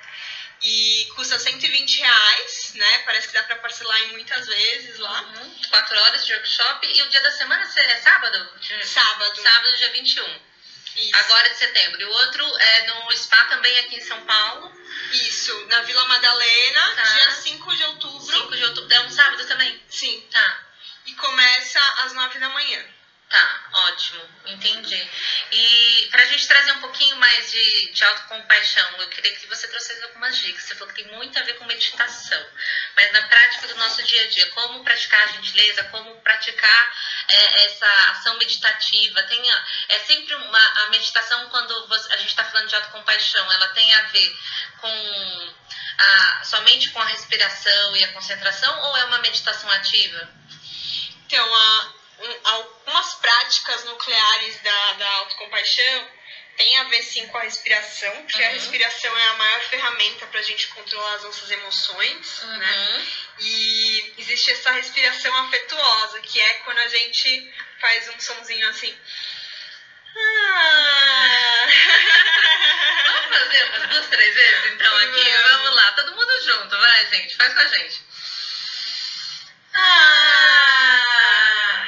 E 0.62 1.08
custa 1.14 1.38
120 1.38 1.98
reais, 2.00 2.72
né? 2.74 2.98
Parece 3.04 3.28
que 3.28 3.34
dá 3.34 3.42
pra 3.44 3.56
parcelar 3.56 4.02
em 4.02 4.12
muitas 4.12 4.46
vezes 4.46 4.98
lá. 4.98 5.22
Uhum. 5.22 5.60
Quatro 5.70 5.98
horas 6.00 6.26
de 6.26 6.32
workshop. 6.32 6.86
E 6.86 7.02
o 7.02 7.08
dia 7.08 7.20
da 7.22 7.30
semana 7.30 7.62
é 7.64 7.96
sábado? 8.00 8.48
Sábado. 8.84 9.42
Sábado, 9.42 9.76
dia 9.76 9.90
21. 9.92 10.48
Isso. 10.96 11.16
Agora 11.16 11.48
de 11.50 11.56
setembro. 11.58 12.00
E 12.00 12.04
o 12.04 12.10
outro 12.10 12.58
é 12.58 12.86
no 12.86 13.16
Spa 13.16 13.44
também 13.44 13.78
aqui 13.78 13.96
em 13.96 14.00
São 14.00 14.20
Paulo. 14.26 14.72
Isso, 15.12 15.66
na 15.66 15.82
Vila 15.82 16.04
Madalena, 16.06 16.94
Tá. 16.96 17.02
dia 17.02 17.30
5 17.30 17.76
de 17.76 17.84
outubro. 17.84 18.32
5 18.32 18.56
de 18.56 18.64
outubro. 18.64 18.92
É 18.92 19.00
um 19.02 19.10
sábado 19.10 19.46
também? 19.46 19.80
Sim. 19.88 20.20
Tá. 20.32 20.66
E 21.06 21.14
começa 21.14 21.80
às 22.04 22.12
9 22.14 22.38
da 22.40 22.48
manhã. 22.48 22.84
Tá, 23.28 23.60
ótimo, 23.74 24.26
entendi. 24.46 25.06
E 25.52 26.08
pra 26.10 26.24
gente 26.24 26.48
trazer 26.48 26.72
um 26.72 26.80
pouquinho 26.80 27.14
mais 27.16 27.50
de, 27.50 27.92
de 27.92 28.02
autocompaixão, 28.04 28.90
eu 29.00 29.08
queria 29.08 29.34
que 29.36 29.46
você 29.46 29.68
trouxesse 29.68 30.02
algumas 30.02 30.34
dicas. 30.38 30.62
Você 30.62 30.74
falou 30.74 30.94
que 30.94 31.02
tem 31.02 31.12
muito 31.12 31.38
a 31.38 31.42
ver 31.42 31.52
com 31.58 31.66
meditação, 31.66 32.42
mas 32.96 33.12
na 33.12 33.20
prática 33.28 33.68
do 33.68 33.74
nosso 33.76 34.02
dia 34.04 34.22
a 34.22 34.26
dia, 34.28 34.46
como 34.52 34.82
praticar 34.82 35.22
a 35.24 35.26
gentileza, 35.32 35.84
como 35.84 36.16
praticar 36.22 36.90
é, 37.28 37.64
essa 37.66 37.86
ação 38.12 38.38
meditativa. 38.38 39.22
Tem 39.24 39.50
a- 39.50 39.64
é 39.90 39.98
sempre 39.98 40.34
uma 40.34 40.58
a 40.84 40.86
meditação 40.88 41.46
quando 41.50 41.86
você- 41.86 42.10
a 42.14 42.16
gente 42.16 42.30
está 42.30 42.44
falando 42.44 42.68
de 42.68 42.76
autocompaixão, 42.76 43.52
ela 43.52 43.68
tem 43.68 43.92
a 43.94 44.02
ver 44.04 44.38
com 44.80 45.52
a, 45.98 46.44
somente 46.44 46.88
com 46.92 47.00
a 47.00 47.04
respiração 47.04 47.94
e 47.94 48.04
a 48.04 48.12
concentração 48.12 48.74
ou 48.84 48.96
é 48.96 49.04
uma 49.04 49.18
meditação 49.18 49.70
ativa? 49.70 50.28
Então, 51.26 51.54
há 51.54 51.97
um- 52.20 52.40
algumas 52.44 53.14
práticas 53.16 53.84
nucleares 53.84 54.60
da, 54.62 54.92
da 54.94 55.08
autocompaixão 55.18 56.10
têm 56.56 56.78
a 56.78 56.84
ver 56.84 57.02
sim 57.04 57.26
com 57.28 57.38
a 57.38 57.42
respiração, 57.42 58.10
porque 58.24 58.42
a 58.42 58.48
Uhum. 58.48 58.54
respiração 58.54 59.16
é 59.16 59.28
a 59.28 59.34
maior 59.34 59.60
ferramenta 59.62 60.26
para 60.26 60.40
a 60.40 60.42
gente 60.42 60.66
controlar 60.68 61.14
as 61.14 61.22
nossas 61.22 61.48
emoções, 61.52 62.42
né? 62.42 62.88
Uhum. 62.96 63.06
E 63.40 64.14
existe 64.18 64.50
essa 64.50 64.72
respiração 64.72 65.32
afetuosa, 65.36 66.20
que 66.20 66.40
é 66.40 66.54
quando 66.64 66.78
a 66.78 66.88
gente 66.88 67.54
faz 67.80 68.08
um 68.08 68.18
sonzinho 68.20 68.68
assim. 68.70 68.98
Ah. 70.16 71.66
Vamos 73.06 73.38
fazer 73.38 73.64
umas 73.66 73.88
duas, 73.88 74.06
três 74.08 74.34
vezes 74.34 74.72
então 74.72 74.96
aqui? 74.96 75.30
Vamos 75.52 75.76
lá, 75.76 75.92
todo 75.92 76.16
mundo 76.16 76.42
junto, 76.44 76.76
vai 76.76 77.06
gente, 77.06 77.36
faz 77.36 77.54
com 77.54 77.60
a 77.60 77.68
gente. 77.68 78.02
Ah. 79.74 81.86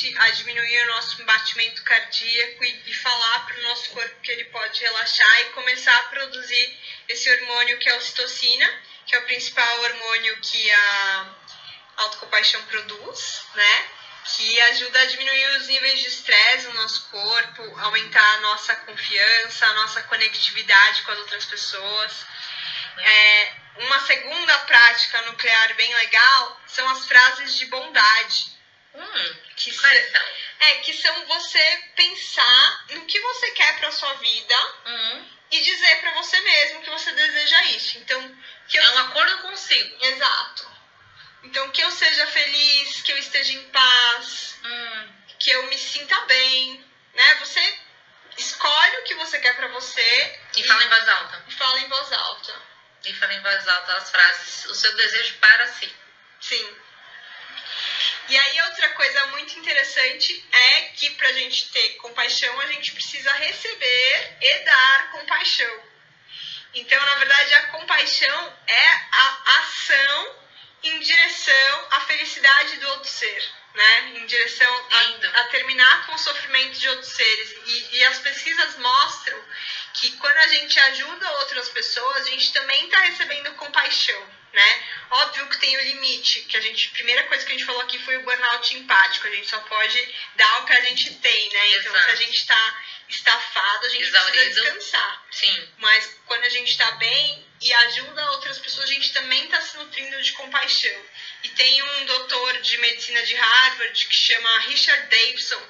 gente 0.00 0.18
a 0.18 0.30
diminuir 0.30 0.82
o 0.82 0.86
nosso 0.94 1.22
batimento 1.24 1.82
cardíaco 1.82 2.64
e, 2.64 2.82
e 2.86 2.94
falar 2.94 3.40
para 3.46 3.58
o 3.58 3.62
nosso 3.64 3.90
corpo 3.90 4.20
que 4.22 4.32
ele 4.32 4.44
pode 4.46 4.80
relaxar 4.80 5.40
e 5.40 5.44
começar 5.50 5.96
a 5.96 6.02
produzir 6.04 6.78
esse 7.08 7.30
hormônio 7.30 7.78
que 7.78 7.88
é 7.88 7.92
a 7.92 7.96
ocitocina, 7.96 8.82
que 9.06 9.14
é 9.14 9.18
o 9.18 9.24
principal 9.24 9.80
hormônio 9.80 10.40
que 10.40 10.70
a 10.70 11.34
autocompaixão 11.98 12.62
produz, 12.64 13.42
né? 13.54 13.88
Que 14.36 14.60
ajuda 14.60 15.00
a 15.00 15.06
diminuir 15.06 15.46
os 15.58 15.66
níveis 15.66 16.00
de 16.00 16.08
estresse 16.08 16.66
no 16.68 16.74
nosso 16.74 17.08
corpo, 17.10 17.78
aumentar 17.80 18.34
a 18.34 18.40
nossa 18.40 18.74
confiança, 18.76 19.66
a 19.66 19.74
nossa 19.74 20.02
conectividade 20.04 21.02
com 21.02 21.12
as 21.12 21.18
outras 21.18 21.44
pessoas. 21.46 22.26
É, 22.98 23.52
uma 23.78 24.00
segunda 24.06 24.58
prática 24.60 25.22
nuclear 25.22 25.74
bem 25.74 25.94
legal 25.94 26.60
são 26.66 26.88
as 26.90 27.06
frases 27.06 27.56
de 27.56 27.66
bondade. 27.66 28.59
Hum, 28.94 29.36
Que, 29.56 29.74
quais 29.76 30.10
são? 30.12 30.22
é, 30.60 30.76
que 30.76 30.92
são 30.94 31.26
você 31.26 31.82
pensar 31.96 32.84
no 32.90 33.04
que 33.06 33.20
você 33.20 33.50
quer 33.52 33.76
para 33.78 33.90
sua 33.92 34.14
vida 34.14 34.56
Hum, 34.86 35.26
e 35.50 35.60
dizer 35.60 36.00
para 36.00 36.12
você 36.12 36.40
mesmo 36.40 36.80
que 36.82 36.90
você 36.90 37.12
deseja 37.12 37.62
isso. 37.64 37.98
Então, 37.98 38.36
que 38.68 38.78
eu 38.78 38.82
é 38.82 38.90
um 38.92 38.98
acordo 38.98 39.38
consigo. 39.42 40.04
Exato. 40.04 40.70
Então, 41.42 41.70
que 41.70 41.82
eu 41.82 41.90
seja 41.90 42.26
feliz, 42.28 43.02
que 43.02 43.12
eu 43.12 43.18
esteja 43.18 43.52
em 43.52 43.64
paz, 43.70 44.56
Hum, 44.64 45.12
que 45.38 45.50
eu 45.50 45.66
me 45.66 45.78
sinta 45.78 46.18
bem, 46.26 46.84
né? 47.14 47.34
Você 47.36 47.78
escolhe 48.36 48.96
o 48.98 49.02
que 49.04 49.14
você 49.14 49.38
quer 49.40 49.54
pra 49.56 49.66
você 49.68 50.38
e 50.56 50.64
fala 50.66 50.84
em 50.84 50.88
voz 50.88 51.08
alta. 51.08 51.44
e 51.48 51.50
fala 51.52 51.80
em 51.80 51.88
voz 51.88 52.12
alta. 52.12 52.62
E 53.04 53.14
fala 53.14 53.32
em 53.34 53.40
voz 53.40 53.66
alta 53.68 53.94
as 53.96 54.10
frases, 54.10 54.64
o 54.66 54.74
seu 54.74 54.94
desejo 54.96 55.34
para 55.38 55.66
si. 55.68 55.90
Sim. 56.40 56.76
E 58.30 58.38
aí, 58.38 58.62
outra 58.62 58.88
coisa 58.90 59.26
muito 59.26 59.58
interessante 59.58 60.44
é 60.52 60.82
que 60.94 61.10
pra 61.10 61.32
gente 61.32 61.68
ter 61.70 61.96
compaixão, 61.96 62.60
a 62.60 62.66
gente 62.68 62.92
precisa 62.92 63.32
receber 63.32 64.36
e 64.40 64.58
dar 64.60 65.10
compaixão. 65.10 65.82
Então, 66.72 67.04
na 67.04 67.14
verdade, 67.16 67.54
a 67.54 67.66
compaixão 67.72 68.58
é 68.68 68.88
a 69.10 69.58
ação 69.58 70.36
em 70.84 71.00
direção 71.00 71.88
à 71.90 72.02
felicidade 72.02 72.76
do 72.76 72.88
outro 72.90 73.10
ser, 73.10 73.52
né? 73.74 74.12
Em 74.14 74.26
direção 74.26 74.86
a, 74.92 75.40
a 75.40 75.44
terminar 75.48 76.06
com 76.06 76.14
o 76.14 76.18
sofrimento 76.18 76.78
de 76.78 76.88
outros 76.88 77.10
seres. 77.10 77.56
E, 77.66 77.96
e 77.96 78.04
as 78.04 78.20
pesquisas 78.20 78.76
mostram 78.76 79.44
que 79.94 80.16
quando 80.18 80.36
a 80.36 80.48
gente 80.48 80.78
ajuda 80.78 81.32
outras 81.40 81.68
pessoas, 81.70 82.28
a 82.28 82.30
gente 82.30 82.52
também 82.52 82.84
está 82.84 83.00
recebendo 83.00 83.56
compaixão, 83.56 84.24
né? 84.52 84.84
Óbvio 85.10 85.48
que 85.48 85.58
tem 85.58 85.76
o 85.76 85.82
limite, 85.82 86.42
que 86.42 86.56
a 86.56 86.60
gente, 86.60 86.88
a 86.88 86.92
primeira 86.92 87.24
coisa 87.24 87.44
que 87.44 87.52
a 87.52 87.56
gente 87.56 87.66
falou 87.66 87.82
aqui 87.82 87.98
foi 87.98 88.16
o 88.16 88.22
burnout 88.22 88.76
empático, 88.76 89.26
a 89.26 89.30
gente 89.30 89.48
só 89.48 89.58
pode 89.62 90.14
dar 90.36 90.62
o 90.62 90.66
que 90.66 90.72
a 90.72 90.80
gente 90.82 91.14
tem, 91.16 91.48
né? 91.50 91.68
Então, 91.78 91.92
Exato. 91.92 92.06
se 92.06 92.12
a 92.12 92.16
gente 92.16 92.36
está 92.36 92.82
estafado, 93.08 93.86
a 93.86 93.88
gente 93.88 94.04
Exaurido. 94.04 94.32
precisa 94.32 94.62
descansar. 94.62 95.26
Sim. 95.32 95.68
Mas 95.78 96.16
quando 96.26 96.44
a 96.44 96.48
gente 96.48 96.70
está 96.70 96.92
bem 96.92 97.44
e 97.60 97.72
ajuda 97.72 98.30
outras 98.30 98.58
pessoas, 98.60 98.88
a 98.88 98.92
gente 98.92 99.12
também 99.12 99.44
está 99.44 99.60
se 99.60 99.76
nutrindo 99.78 100.22
de 100.22 100.32
compaixão. 100.32 101.04
E 101.42 101.48
tem 101.48 101.82
um 101.82 102.06
doutor 102.06 102.60
de 102.60 102.78
medicina 102.78 103.22
de 103.24 103.34
Harvard 103.34 104.06
que 104.06 104.14
chama 104.14 104.58
Richard 104.60 105.08
Davidson, 105.08 105.62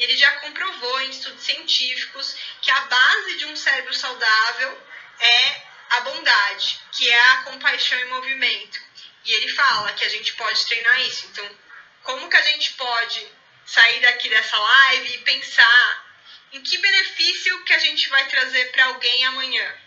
e 0.00 0.02
ele 0.02 0.16
já 0.16 0.32
comprovou 0.40 1.00
em 1.02 1.10
estudos 1.10 1.44
científicos 1.44 2.34
que 2.60 2.70
a 2.70 2.80
base 2.80 3.36
de 3.36 3.46
um 3.46 3.54
cérebro 3.54 3.94
saudável 3.94 4.82
é 5.20 5.69
a 5.90 6.00
bondade, 6.00 6.80
que 6.92 7.10
é 7.10 7.20
a 7.20 7.42
compaixão 7.42 7.98
em 7.98 8.06
movimento. 8.06 8.80
E 9.24 9.32
ele 9.32 9.48
fala 9.48 9.92
que 9.92 10.04
a 10.04 10.08
gente 10.08 10.32
pode 10.34 10.64
treinar 10.66 11.00
isso. 11.02 11.26
Então, 11.26 11.58
como 12.02 12.28
que 12.28 12.36
a 12.36 12.42
gente 12.42 12.72
pode 12.74 13.26
sair 13.66 14.00
daqui 14.00 14.28
dessa 14.28 14.56
live 14.58 15.14
e 15.14 15.18
pensar 15.18 16.06
em 16.52 16.62
que 16.62 16.78
benefício 16.78 17.64
que 17.64 17.72
a 17.72 17.78
gente 17.78 18.08
vai 18.08 18.26
trazer 18.28 18.70
para 18.72 18.86
alguém 18.86 19.24
amanhã, 19.26 19.78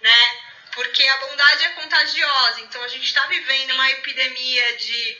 né? 0.00 0.42
Porque 0.72 1.06
a 1.06 1.16
bondade 1.18 1.64
é 1.64 1.68
contagiosa, 1.70 2.60
então 2.60 2.82
a 2.82 2.88
gente 2.88 3.04
está 3.04 3.26
vivendo 3.26 3.74
uma 3.74 3.90
epidemia 3.90 4.76
de 4.76 5.18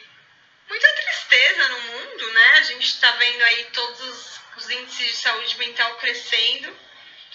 muita 0.69 0.89
tristeza 0.95 1.69
no 1.69 1.81
mundo, 1.83 2.33
né? 2.33 2.47
A 2.57 2.63
gente 2.63 2.87
está 2.87 3.11
vendo 3.13 3.43
aí 3.43 3.65
todos 3.73 4.01
os, 4.01 4.41
os 4.57 4.71
índices 4.71 5.07
de 5.07 5.17
saúde 5.17 5.59
mental 5.59 5.97
crescendo. 5.97 6.77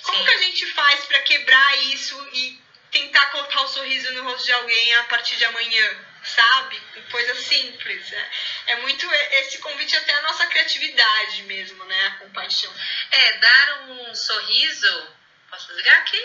Como 0.03 0.17
Sim. 0.17 0.25
que 0.25 0.33
a 0.33 0.37
gente 0.37 0.65
faz 0.73 1.05
para 1.05 1.19
quebrar 1.21 1.77
isso 1.85 2.29
e 2.33 2.64
tentar 2.95 3.25
colocar 3.27 3.61
o 3.61 3.67
sorriso 3.67 4.09
no 4.13 4.23
rosto 4.23 4.45
de 4.45 4.53
alguém 4.53 4.93
a 4.95 5.03
partir 5.03 5.35
de 5.35 5.43
amanhã, 5.43 6.05
sabe? 6.23 6.79
Coisa 7.11 7.35
simples. 7.35 8.11
É, 8.13 8.29
é 8.67 8.75
muito 8.77 9.05
esse 9.41 9.57
convite 9.59 9.95
até 9.97 10.13
a 10.13 10.21
nossa 10.21 10.45
criatividade 10.47 11.43
mesmo, 11.43 11.83
né? 11.83 12.07
A 12.07 12.11
compaixão. 12.19 12.73
É, 13.11 13.33
dar 13.33 13.81
um 13.89 14.15
sorriso. 14.15 15.13
Posso 15.49 15.73
ligar 15.73 15.97
aqui? 15.97 16.21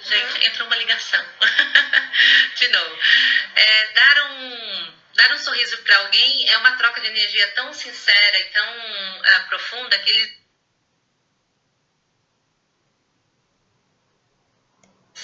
Gente, 0.00 0.38
Uhum. 0.38 0.42
entrou 0.42 0.66
uma 0.66 0.76
ligação. 0.76 1.24
de 2.56 2.68
novo. 2.68 2.98
É, 3.54 3.92
dar 3.92 4.22
um. 4.30 5.04
Dar 5.14 5.30
um 5.32 5.38
sorriso 5.38 5.78
para 5.84 5.96
alguém 5.98 6.48
é 6.50 6.58
uma 6.58 6.72
troca 6.72 7.00
de 7.00 7.06
energia 7.06 7.46
tão 7.48 7.72
sincera 7.72 8.40
e 8.40 8.44
tão 8.44 9.22
ah, 9.24 9.40
profunda 9.48 9.96
que 10.00 10.10
ele 10.10 10.43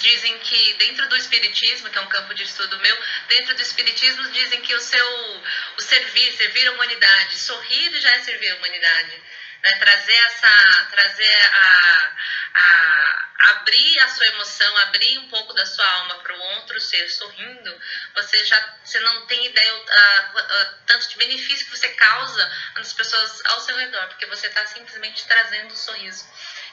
dizem 0.00 0.38
que 0.38 0.74
dentro 0.74 1.08
do 1.08 1.16
espiritismo, 1.16 1.90
que 1.90 1.98
é 1.98 2.00
um 2.00 2.08
campo 2.08 2.34
de 2.34 2.42
estudo 2.42 2.78
meu, 2.80 2.98
dentro 3.28 3.54
do 3.54 3.62
espiritismo 3.62 4.30
dizem 4.30 4.60
que 4.62 4.74
o 4.74 4.80
seu 4.80 5.42
o 5.76 5.80
servir, 5.80 6.32
servir 6.32 6.66
a 6.66 6.72
humanidade, 6.72 7.38
sorrir 7.38 8.00
já 8.00 8.10
é 8.10 8.20
servir 8.22 8.50
a 8.50 8.56
humanidade, 8.56 9.22
né? 9.62 9.70
Trazer 9.78 10.14
essa, 10.14 10.88
trazer 10.90 11.42
a, 11.54 12.16
a 12.54 13.30
abrir 13.50 14.00
a 14.00 14.08
sua 14.08 14.26
emoção, 14.26 14.76
abrir 14.78 15.18
um 15.18 15.28
pouco 15.28 15.52
da 15.54 15.64
sua 15.66 15.86
alma 15.86 16.16
para 16.16 16.34
o 16.34 16.40
outro 16.56 16.80
ser 16.80 17.08
sorrindo, 17.08 17.80
você 18.14 18.44
já 18.44 18.78
você 18.84 19.00
não 19.00 19.26
tem 19.26 19.46
ideia 19.46 19.84
ah, 19.88 20.74
tanto 20.86 21.08
de 21.08 21.16
benefício 21.16 21.66
que 21.66 21.76
você 21.76 21.88
causa 21.90 22.72
nas 22.74 22.92
pessoas 22.92 23.44
ao 23.46 23.60
seu 23.60 23.76
redor, 23.76 24.08
porque 24.08 24.26
você 24.26 24.46
está 24.46 24.66
simplesmente 24.66 25.26
trazendo 25.26 25.72
um 25.72 25.76
sorriso. 25.76 26.26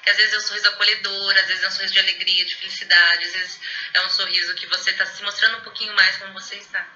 E 0.07 0.09
às 0.09 0.15
vezes 0.15 0.33
é 0.33 0.37
um 0.37 0.41
sorriso 0.41 0.67
acolhedor, 0.69 1.37
às 1.37 1.47
vezes 1.47 1.63
é 1.63 1.67
um 1.67 1.71
sorriso 1.71 1.93
de 1.93 1.99
alegria, 1.99 2.45
de 2.45 2.55
felicidade, 2.55 3.25
às 3.25 3.33
vezes 3.33 3.59
é 3.93 4.01
um 4.01 4.09
sorriso 4.09 4.55
que 4.55 4.65
você 4.67 4.91
está 4.91 5.05
se 5.05 5.21
mostrando 5.21 5.57
um 5.57 5.61
pouquinho 5.61 5.93
mais 5.95 6.15
como 6.15 6.31
você 6.31 6.55
está. 6.55 6.87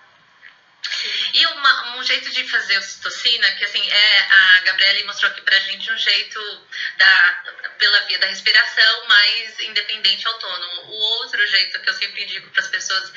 E 1.34 1.46
uma, 1.48 1.98
um 1.98 2.04
jeito 2.04 2.30
de 2.30 2.48
fazer 2.48 2.78
ocitocina, 2.78 3.52
que 3.52 3.66
assim, 3.66 3.86
é, 3.92 4.20
a 4.32 4.60
Gabriela 4.62 5.06
mostrou 5.08 5.30
aqui 5.30 5.42
pra 5.42 5.60
gente 5.60 5.92
um 5.92 5.98
jeito 5.98 6.68
da, 6.96 7.44
pela 7.78 8.00
via 8.06 8.18
da 8.18 8.28
respiração, 8.28 9.06
mais 9.08 9.60
independente, 9.60 10.26
autônomo. 10.26 10.82
O 10.84 10.96
outro 11.20 11.46
jeito 11.48 11.82
que 11.82 11.90
eu 11.90 11.94
sempre 11.94 12.24
indico 12.24 12.50
para 12.52 12.62
as 12.62 12.70
pessoas, 12.70 13.12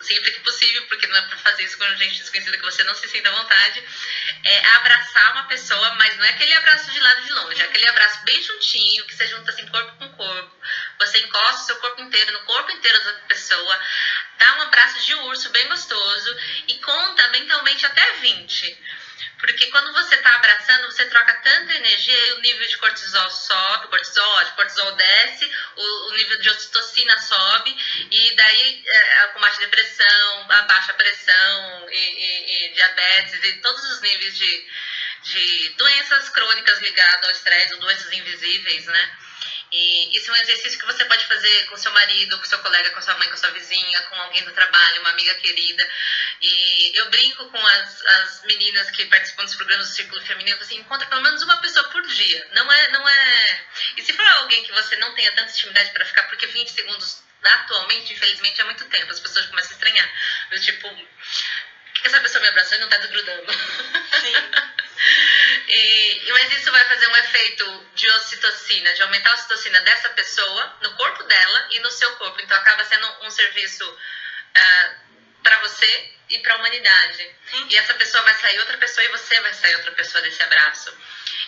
sempre 0.00 0.30
que 0.30 0.40
possível, 0.40 0.86
porque 0.88 1.06
não 1.06 1.16
é 1.16 1.22
para 1.22 1.38
fazer 1.38 1.62
isso 1.64 1.78
com 1.78 1.96
gente 1.96 2.18
desconhecida 2.18 2.56
que 2.56 2.64
você 2.64 2.84
não 2.84 2.94
se 2.94 3.08
sinta 3.08 3.28
à 3.28 3.32
vontade, 3.32 3.82
é 4.44 4.66
abraçar 4.76 5.32
uma 5.32 5.44
pessoa, 5.44 5.90
mas 5.94 6.16
não 6.16 6.24
é 6.24 6.30
aquele 6.30 6.52
abraço 6.54 6.90
de 6.90 7.00
lado 7.00 7.22
de 7.22 7.32
longe, 7.32 7.60
é 7.60 7.64
aquele 7.64 7.88
abraço 7.88 8.22
bem 8.24 8.42
juntinho, 8.42 9.04
que 9.06 9.14
você 9.14 9.26
junta 9.28 9.50
assim 9.50 9.66
corpo 9.66 9.92
com 9.98 10.08
corpo. 10.10 10.56
Você 10.98 11.18
encosta 11.18 11.62
o 11.62 11.66
seu 11.66 11.76
corpo 11.76 12.00
inteiro 12.02 12.32
no 12.32 12.40
corpo 12.40 12.70
inteiro 12.72 13.02
da 13.04 13.12
pessoa, 13.28 13.80
dá 14.38 14.52
um 14.58 14.62
abraço 14.62 15.04
de 15.04 15.14
urso 15.14 15.50
bem 15.50 15.66
gostoso 15.68 16.36
e 16.68 16.74
conta 16.74 17.28
mentalmente 17.28 17.86
até 17.86 18.12
20. 18.14 18.78
Porque 19.38 19.66
quando 19.66 19.92
você 19.92 20.14
está 20.14 20.34
abraçando, 20.34 20.86
você 20.86 21.04
troca 21.06 21.34
tanta 21.42 21.74
energia 21.74 22.26
e 22.28 22.32
o 22.32 22.40
nível 22.40 22.66
de 22.66 22.76
cortisol 22.78 23.30
sobe, 23.30 23.88
cortisol, 23.88 24.44
de 24.44 24.52
cortisol 24.52 24.92
desce, 24.92 25.50
o, 25.76 26.08
o, 26.08 26.12
nível 26.12 26.40
de 26.40 26.50
ocitocina 26.50 27.18
sobe, 27.18 27.76
e 28.10 28.34
daí 28.34 28.84
é, 28.86 29.26
combate 29.28 29.56
a 29.56 29.66
depressão, 29.66 30.46
a 30.48 30.92
pressão 30.94 31.86
e, 31.90 31.96
e, 31.96 32.66
e, 32.66 32.72
diabetes 32.72 33.44
e 33.44 33.52
todos 33.60 33.84
os 33.90 34.00
níveis 34.00 34.36
de, 34.38 34.66
de 35.22 35.68
doenças 35.76 36.28
crônicas 36.30 36.78
ligadas 36.80 37.24
ao 37.24 37.30
estresse, 37.30 37.74
ou 37.74 37.80
doenças 37.80 38.12
invisíveis, 38.12 38.86
né? 38.86 39.18
E 39.72 40.16
isso 40.16 40.30
é 40.30 40.34
um 40.34 40.42
exercício 40.42 40.78
que 40.78 40.86
você 40.86 41.04
pode 41.04 41.26
fazer 41.26 41.66
com 41.66 41.76
seu 41.76 41.90
marido, 41.92 42.38
com 42.38 42.44
seu 42.44 42.58
colega, 42.60 42.90
com 42.90 43.02
sua 43.02 43.16
mãe, 43.18 43.28
com 43.28 43.36
sua 43.36 43.50
vizinha, 43.50 44.00
com 44.02 44.14
alguém 44.14 44.44
do 44.44 44.52
trabalho, 44.52 45.00
uma 45.00 45.10
amiga 45.10 45.34
querida. 45.34 45.86
E 46.40 46.98
eu 46.98 47.10
brinco 47.10 47.50
com 47.50 47.66
as, 47.66 48.02
as 48.04 48.42
meninas 48.44 48.90
que 48.90 49.04
participam 49.06 49.44
dos 49.44 49.56
programas 49.56 49.88
do 49.88 49.94
Círculo 49.94 50.22
Feminino, 50.22 50.60
assim, 50.60 50.76
encontra 50.76 51.06
pelo 51.06 51.22
menos 51.22 51.42
uma 51.42 51.56
pessoa 51.60 51.88
por 51.88 52.02
dia. 52.06 52.48
Não 52.52 52.70
é, 52.70 52.88
não 52.90 53.08
é. 53.08 53.66
E 53.96 54.02
se 54.02 54.12
for 54.12 54.26
alguém 54.26 54.62
que 54.64 54.72
você 54.72 54.96
não 54.96 55.14
tenha 55.14 55.32
tanta 55.32 55.50
intimidade 55.50 55.90
para 55.92 56.04
ficar, 56.04 56.24
porque 56.24 56.46
20 56.46 56.70
segundos 56.70 57.22
atualmente, 57.42 58.12
infelizmente, 58.12 58.60
é 58.60 58.64
muito 58.64 58.84
tempo, 58.86 59.12
as 59.12 59.20
pessoas 59.20 59.46
começam 59.46 59.70
a 59.70 59.74
estranhar. 59.74 60.10
Eu, 60.50 60.60
tipo, 60.60 60.88
por 60.88 62.02
que 62.02 62.08
essa 62.08 62.20
pessoa 62.20 62.42
me 62.42 62.48
abraçou 62.48 62.76
e 62.76 62.80
não 62.80 62.88
tá 62.88 62.96
desgrudando? 62.98 63.52
Sim. 63.52 64.34
E, 65.68 66.32
mas 66.32 66.58
isso 66.58 66.70
vai 66.70 66.84
fazer 66.84 67.06
um 67.08 67.16
efeito 67.16 67.86
de 67.94 68.10
ocitocina, 68.12 68.92
de 68.94 69.02
aumentar 69.02 69.30
a 69.30 69.34
ocitocina 69.34 69.80
dessa 69.82 70.08
pessoa 70.10 70.76
no 70.80 70.94
corpo 70.94 71.22
dela 71.24 71.68
e 71.72 71.80
no 71.80 71.90
seu 71.90 72.10
corpo. 72.16 72.40
Então 72.40 72.56
acaba 72.56 72.84
sendo 72.84 73.06
um 73.22 73.30
serviço 73.30 73.88
uh, 73.90 75.05
para 75.46 75.60
você 75.60 76.12
e 76.28 76.40
para 76.40 76.54
a 76.54 76.56
humanidade. 76.56 77.30
Hum. 77.54 77.66
E 77.70 77.76
essa 77.76 77.94
pessoa 77.94 78.24
vai 78.24 78.34
sair 78.34 78.58
outra 78.58 78.76
pessoa 78.78 79.04
e 79.04 79.08
você 79.10 79.40
vai 79.40 79.54
sair 79.54 79.76
outra 79.76 79.92
pessoa 79.92 80.22
desse 80.22 80.42
abraço. 80.42 80.92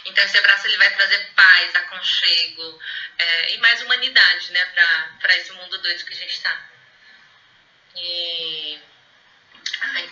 Então 0.04 0.24
esse 0.24 0.38
abraço 0.38 0.68
ele 0.68 0.76
vai 0.76 0.94
trazer 0.94 1.18
paz, 1.34 1.74
aconchego 1.74 2.80
é, 3.18 3.54
e 3.54 3.58
mais 3.58 3.82
humanidade, 3.82 4.52
né, 4.52 4.64
para 5.20 5.36
esse 5.36 5.52
mundo 5.52 5.78
doido 5.78 6.04
que 6.04 6.12
a 6.12 6.16
gente 6.16 6.32
está. 6.32 6.70
E 7.96 8.80
Ai. 9.80 10.10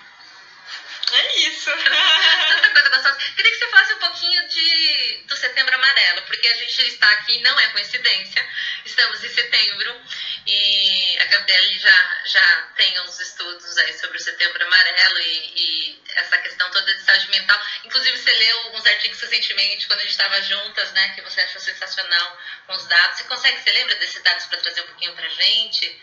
É 1.12 1.38
isso. 1.38 1.70
Tanta 1.70 2.70
coisa 2.70 2.88
gostosa. 2.88 3.16
Queria 3.36 3.52
que 3.52 3.58
você 3.58 3.70
falasse 3.70 3.92
um 3.94 3.98
pouquinho 3.98 4.48
de, 4.48 5.24
do 5.28 5.36
Setembro 5.36 5.74
Amarelo, 5.74 6.22
porque 6.22 6.48
a 6.48 6.54
gente 6.56 6.82
está 6.88 7.08
aqui, 7.10 7.38
não 7.40 7.58
é 7.60 7.68
coincidência, 7.68 8.44
estamos 8.84 9.22
em 9.22 9.28
setembro 9.28 10.02
e 10.46 11.18
a 11.20 11.24
Gabriele 11.24 11.78
já, 11.78 12.20
já 12.24 12.62
tem 12.76 13.00
uns 13.00 13.18
estudos 13.18 13.76
aí 13.78 13.98
sobre 13.98 14.16
o 14.16 14.20
Setembro 14.20 14.64
Amarelo 14.64 15.18
e, 15.18 15.52
e 15.56 16.02
essa 16.14 16.38
questão 16.38 16.70
toda 16.70 16.94
de 16.94 17.02
saúde 17.02 17.30
mental. 17.30 17.60
Inclusive, 17.84 18.16
você 18.16 18.32
leu 18.32 18.60
alguns 18.60 18.86
artigos 18.86 19.20
recentemente, 19.20 19.86
quando 19.86 20.00
a 20.00 20.02
gente 20.02 20.12
estava 20.12 20.40
juntas, 20.42 20.92
né, 20.92 21.08
que 21.14 21.22
você 21.22 21.40
achou 21.40 21.60
sensacional 21.60 22.40
com 22.66 22.74
os 22.74 22.86
dados. 22.86 23.18
Você 23.18 23.24
consegue, 23.24 23.60
você 23.60 23.70
lembra 23.72 23.94
desses 23.96 24.22
dados 24.22 24.46
para 24.46 24.58
trazer 24.58 24.82
um 24.82 24.86
pouquinho 24.86 25.14
para 25.14 25.28
gente? 25.28 26.02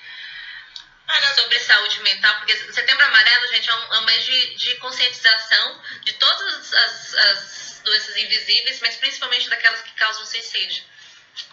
sobre 1.36 1.60
saúde 1.60 1.99
mental, 2.01 2.36
porque 2.38 2.56
Setembro 2.73 3.06
Amarelo, 3.06 3.47
gente, 3.47 3.69
é 3.69 3.75
um, 3.75 3.93
é 3.93 3.99
um 3.99 4.06
mês 4.06 4.23
de, 4.23 4.56
de, 4.56 4.75
conscientização 4.75 5.82
de 6.01 6.13
todas 6.13 6.73
as, 6.73 7.13
as, 7.13 7.82
doenças 7.84 8.15
invisíveis, 8.15 8.79
mas 8.79 8.95
principalmente 8.95 9.49
daquelas 9.49 9.82
que 9.82 9.91
causam 9.91 10.25
suicídio. 10.25 10.84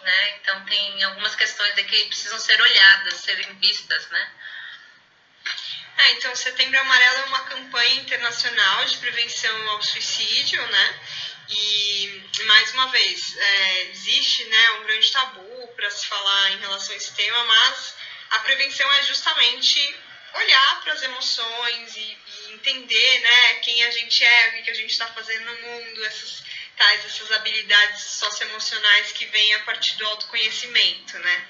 Né? 0.01 0.37
Então, 0.37 0.65
tem 0.65 1.03
algumas 1.03 1.35
questões 1.35 1.71
aqui 1.71 1.83
que 1.83 2.05
precisam 2.05 2.39
ser 2.39 2.59
olhadas, 2.61 3.15
serem 3.15 3.53
vistas, 3.55 4.07
né? 4.09 4.31
É, 5.97 6.11
então, 6.13 6.35
Setembro 6.35 6.79
Amarelo 6.79 7.19
é 7.19 7.25
uma 7.25 7.43
campanha 7.43 7.95
internacional 7.95 8.85
de 8.85 8.97
prevenção 8.97 9.69
ao 9.69 9.81
suicídio, 9.83 10.61
né? 10.67 10.99
E, 11.49 12.23
mais 12.45 12.73
uma 12.73 12.87
vez, 12.87 13.37
é, 13.37 13.83
existe 13.89 14.45
né, 14.45 14.71
um 14.71 14.83
grande 14.83 15.11
tabu 15.11 15.67
para 15.75 15.89
se 15.89 16.07
falar 16.07 16.51
em 16.53 16.59
relação 16.59 16.93
a 16.93 16.97
esse 16.97 17.13
tema, 17.13 17.43
mas 17.43 17.95
a 18.31 18.39
prevenção 18.39 18.91
é 18.93 19.03
justamente 19.03 19.95
olhar 20.33 20.81
para 20.81 20.93
as 20.93 21.03
emoções 21.03 21.95
e, 21.95 21.99
e, 21.99 22.53
entender 22.53 23.19
né, 23.19 23.53
quem 23.55 23.83
a 23.83 23.91
gente 23.91 24.23
é, 24.23 24.47
o 24.47 24.63
que, 24.63 24.71
a 24.71 24.75
gente 24.75 24.91
está 24.91 25.07
fazendo 25.07 25.45
no 25.45 25.61
mundo, 25.61 26.05
essas 26.05 26.43
tais 26.77 27.05
essas 27.05 27.31
habilidades 27.31 28.03
socioemocionais 28.03 29.11
que 29.11 29.25
vêm 29.25 29.53
a 29.55 29.59
partir 29.61 29.95
do 29.97 30.07
autoconhecimento, 30.07 31.17
né? 31.19 31.47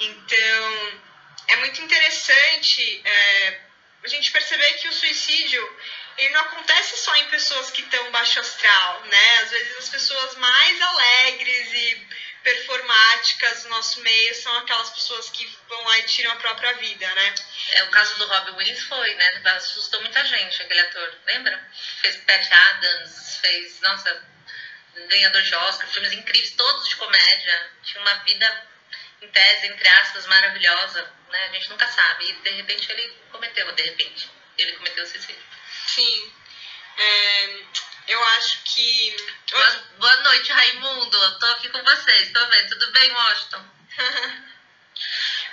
Então, 0.00 1.02
é 1.48 1.56
muito 1.56 1.80
interessante 1.82 3.02
é, 3.04 3.60
a 4.04 4.08
gente 4.08 4.30
perceber 4.30 4.72
que 4.74 4.88
o 4.88 4.92
suicídio 4.92 5.78
ele 6.16 6.28
não 6.32 6.42
acontece 6.42 6.96
só 6.96 7.14
em 7.16 7.28
pessoas 7.28 7.70
que 7.70 7.82
estão 7.82 8.10
baixo 8.12 8.38
astral, 8.38 9.02
né? 9.06 9.38
Às 9.38 9.50
vezes 9.50 9.78
as 9.78 9.88
pessoas 9.88 10.36
mais 10.36 10.80
alegres 10.80 11.72
e 11.72 12.08
performáticas 12.44 13.62
do 13.62 13.70
nosso 13.70 14.00
meio 14.02 14.34
são 14.34 14.54
aquelas 14.58 14.90
pessoas 14.90 15.30
que 15.30 15.46
vão 15.66 15.82
lá 15.84 15.98
e 15.98 16.02
tiram 16.04 16.30
a 16.30 16.36
própria 16.36 16.74
vida, 16.74 17.14
né? 17.14 17.34
É, 17.70 17.82
o 17.84 17.90
caso 17.90 18.16
do 18.18 18.26
Robin 18.26 18.52
Williams 18.52 18.82
foi, 18.82 19.14
né? 19.14 19.42
Assustou 19.56 20.00
muita 20.02 20.24
gente, 20.24 20.62
aquele 20.62 20.80
ator, 20.80 21.14
lembra? 21.26 21.70
Fez 22.02 22.16
Pat 22.18 22.52
Adams, 22.52 23.38
fez, 23.40 23.80
nossa, 23.80 24.33
ganhador 25.08 25.42
de 25.42 25.54
Oscar, 25.54 25.88
filmes 25.88 26.12
incríveis, 26.12 26.52
todos 26.52 26.88
de 26.88 26.96
comédia. 26.96 27.70
Tinha 27.82 28.00
uma 28.00 28.14
vida, 28.24 28.66
em 29.22 29.28
tese, 29.28 29.66
entre 29.66 29.88
aspas, 29.88 30.26
maravilhosa, 30.26 31.12
né? 31.30 31.46
A 31.46 31.52
gente 31.52 31.70
nunca 31.70 31.86
sabe. 31.88 32.30
E 32.30 32.32
de 32.32 32.50
repente 32.50 32.90
ele 32.90 33.16
cometeu, 33.30 33.70
de 33.72 33.82
repente, 33.82 34.30
ele 34.58 34.72
cometeu 34.72 35.06
suicídio. 35.06 35.42
Sim. 35.86 36.32
É, 36.96 37.60
eu 38.08 38.24
acho 38.36 38.62
que. 38.64 39.16
Boa, 39.50 39.70
boa 39.98 40.16
noite, 40.22 40.52
Raimundo. 40.52 41.38
Tô 41.38 41.46
aqui 41.46 41.68
com 41.68 41.82
vocês. 41.82 42.32
Tô 42.32 42.46
vendo. 42.46 42.68
Tudo 42.70 42.92
bem, 42.92 43.10
Washington? 43.10 43.64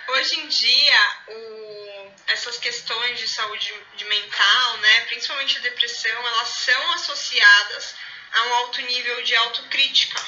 Hoje 0.08 0.40
em 0.40 0.48
dia, 0.48 1.18
o... 1.28 2.14
essas 2.28 2.58
questões 2.58 3.18
de 3.18 3.28
saúde 3.28 3.74
de 3.96 4.06
mental, 4.06 4.78
né, 4.78 5.02
principalmente 5.06 5.58
a 5.58 5.62
depressão, 5.62 6.28
elas 6.28 6.50
são 6.50 6.92
associadas 6.94 7.96
a 8.32 8.44
um 8.44 8.54
alto 8.56 8.82
nível 8.82 9.24
de 9.24 9.36
autocrítica. 9.36 10.22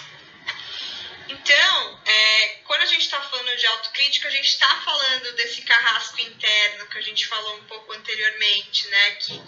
Então, 1.30 2.02
é, 2.06 2.48
quando 2.66 2.82
a 2.82 2.86
gente 2.86 3.02
está 3.02 3.22
falando 3.22 3.58
de 3.58 3.66
autocrítica, 3.66 4.28
a 4.28 4.32
gente 4.32 4.50
está 4.50 4.82
falando 4.82 5.36
desse 5.36 5.62
carrasco 5.62 6.22
interno 6.22 6.88
que 6.88 6.98
a 6.98 7.02
gente 7.02 7.26
falou 7.28 7.58
um 7.58 7.64
pouco 7.64 7.94
anteriormente, 7.94 8.88
né? 8.88 9.12
Que 9.16 9.42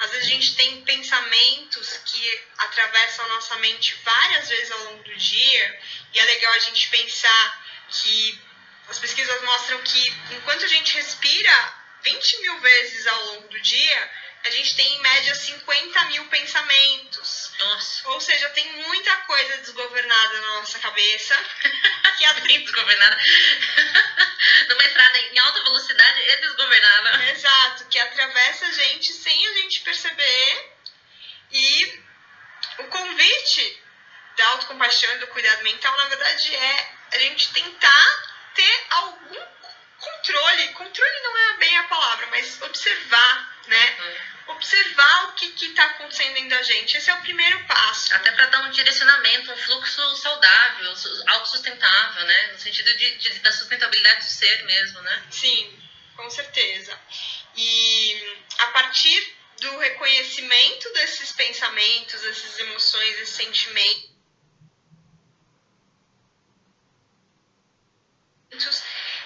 às 0.00 0.10
vezes 0.10 0.26
a 0.26 0.30
gente 0.30 0.56
tem 0.56 0.82
pensamentos 0.82 1.96
que 2.04 2.40
atravessam 2.58 3.24
a 3.24 3.28
nossa 3.28 3.56
mente 3.56 3.94
várias 4.04 4.48
vezes 4.48 4.70
ao 4.72 4.84
longo 4.84 5.02
do 5.04 5.16
dia, 5.16 5.80
e 6.12 6.18
é 6.18 6.24
legal 6.24 6.52
a 6.54 6.58
gente 6.58 6.88
pensar 6.88 7.64
que 7.88 8.40
as 8.88 8.98
pesquisas 8.98 9.42
mostram 9.42 9.80
que 9.82 10.14
enquanto 10.32 10.64
a 10.64 10.68
gente 10.68 10.94
respira 10.94 11.74
20 12.02 12.40
mil 12.40 12.60
vezes 12.60 13.06
ao 13.06 13.24
longo 13.26 13.48
do 13.48 13.60
dia, 13.60 14.10
a 14.44 14.50
gente 14.50 14.74
tem 14.74 14.86
em 14.86 15.00
média 15.00 15.34
50 15.34 16.04
mil 16.06 16.24
pensamentos. 16.26 17.52
Nossa. 17.60 18.08
Ou 18.10 18.20
seja, 18.20 18.48
tem 18.50 18.72
muita 18.72 19.16
coisa 19.18 19.58
desgovernada 19.58 20.40
na 20.40 20.48
nossa 20.60 20.78
cabeça. 20.78 21.38
Que 22.18 22.26
a... 22.26 22.32
Desgovernada. 22.34 23.16
Numa 24.68 24.84
estrada 24.84 25.18
em 25.18 25.38
alta 25.38 25.62
velocidade 25.62 26.20
e 26.20 26.36
desgovernada. 26.36 27.30
Exato, 27.30 27.86
que 27.86 27.98
atravessa 27.98 28.66
a 28.66 28.72
gente 28.72 29.12
sem 29.12 29.46
a 29.48 29.54
gente 29.54 29.80
perceber. 29.80 30.76
E 31.50 32.00
o 32.78 32.84
convite 32.84 33.82
da 34.36 34.46
autocompaixão 34.48 35.14
e 35.14 35.18
do 35.18 35.26
cuidado 35.28 35.62
mental, 35.62 35.96
na 35.96 36.06
verdade, 36.06 36.54
é 36.54 36.94
a 37.14 37.18
gente 37.18 37.52
tentar 37.52 38.34
ter 38.54 38.86
algum 38.90 39.46
controle. 39.98 40.68
Controle 40.74 41.20
não 41.22 41.38
é 41.38 41.52
bem 41.54 41.78
a 41.78 41.84
palavra, 41.84 42.26
mas 42.26 42.60
observar, 42.62 43.58
né? 43.68 43.96
Uhum 44.00 44.31
observar 44.48 45.28
o 45.28 45.32
que 45.32 45.66
está 45.66 45.84
acontecendo 45.84 46.34
dentro 46.34 46.50
da 46.50 46.62
gente. 46.62 46.96
Esse 46.96 47.10
é 47.10 47.14
o 47.14 47.20
primeiro 47.20 47.64
passo. 47.66 48.14
Até 48.14 48.32
para 48.32 48.46
dar 48.46 48.62
um 48.64 48.70
direcionamento, 48.70 49.52
um 49.52 49.56
fluxo 49.56 50.16
saudável, 50.16 50.94
autossustentável, 51.28 52.24
né? 52.24 52.46
No 52.52 52.58
sentido 52.58 52.96
de, 52.96 53.16
de, 53.16 53.38
da 53.40 53.52
sustentabilidade 53.52 54.24
do 54.24 54.30
ser 54.30 54.64
mesmo, 54.64 55.00
né? 55.02 55.26
Sim, 55.30 55.82
com 56.16 56.28
certeza. 56.30 56.98
E 57.56 58.42
a 58.58 58.66
partir 58.68 59.36
do 59.60 59.78
reconhecimento 59.78 60.92
desses 60.94 61.32
pensamentos, 61.32 62.20
dessas 62.20 62.58
emoções, 62.58 63.20
esses 63.20 63.36
sentimentos, 63.36 64.12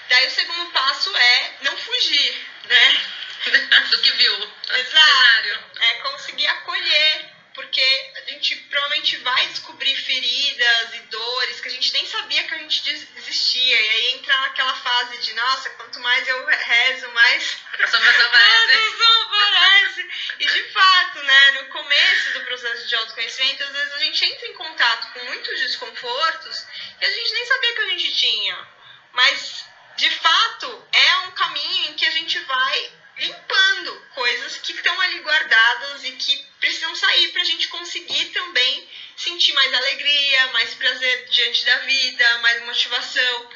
daí 0.08 0.26
o 0.26 0.30
segundo 0.30 0.70
passo 0.72 1.16
é 1.16 1.56
não 1.62 1.76
fugir, 1.76 2.46
né? 2.64 3.15
do 3.90 4.00
que 4.00 4.10
viu. 4.12 4.52
Exato. 4.74 5.80
É 5.80 5.94
conseguir 5.94 6.46
acolher, 6.46 7.30
porque 7.54 8.12
a 8.16 8.30
gente 8.30 8.56
provavelmente 8.56 9.16
vai 9.18 9.46
descobrir 9.48 9.96
feridas 9.96 10.94
e 10.94 10.98
dores 11.00 11.60
que 11.60 11.68
a 11.68 11.70
gente 11.70 11.92
nem 11.92 12.06
sabia 12.06 12.44
que 12.44 12.54
a 12.54 12.58
gente 12.58 13.08
existia. 13.16 13.80
E 13.80 13.88
aí 13.88 14.12
entra 14.14 14.36
naquela 14.38 14.74
fase 14.74 15.18
de, 15.18 15.32
nossa, 15.34 15.70
quanto 15.70 16.00
mais 16.00 16.26
eu 16.26 16.44
rezo, 16.46 17.08
mais. 17.10 17.58
A 17.78 17.86
sombra 17.86 18.10
aparece. 18.26 20.08
E 20.40 20.46
de 20.46 20.72
fato, 20.72 21.22
né, 21.22 21.50
no 21.52 21.68
começo 21.68 22.32
do 22.32 22.44
processo 22.44 22.86
de 22.86 22.94
autoconhecimento, 22.96 23.62
às 23.62 23.72
vezes 23.72 23.94
a 23.94 23.98
gente 23.98 24.24
entra 24.24 24.48
em 24.48 24.54
contato 24.54 25.12
com 25.12 25.24
muitos 25.24 25.60
desconfortos 25.60 26.66
que 26.98 27.04
a 27.04 27.10
gente 27.10 27.32
nem 27.32 27.46
sabia 27.46 27.74
que 27.74 27.80
a 27.80 27.88
gente 27.90 28.16
tinha. 28.16 28.68
Mas, 29.12 29.64
de 29.96 30.10
fato, 30.10 30.88
é 30.92 31.16
um 31.18 31.30
caminho 31.30 31.90
em 31.90 31.94
que 31.94 32.04
a 32.04 32.10
gente 32.10 32.38
vai 32.40 33.05
limpando 33.18 34.00
coisas 34.14 34.58
que 34.58 34.72
estão 34.72 35.00
ali 35.00 35.20
guardadas 35.20 36.04
e 36.04 36.12
que 36.12 36.46
precisam 36.60 36.94
sair 36.94 37.28
para 37.32 37.42
a 37.42 37.46
gente 37.46 37.68
conseguir 37.68 38.26
também 38.26 38.88
sentir 39.16 39.52
mais 39.54 39.72
alegria, 39.72 40.46
mais 40.48 40.74
prazer 40.74 41.28
diante 41.28 41.64
da 41.64 41.78
vida, 41.78 42.38
mais 42.38 42.64
motivação. 42.64 43.50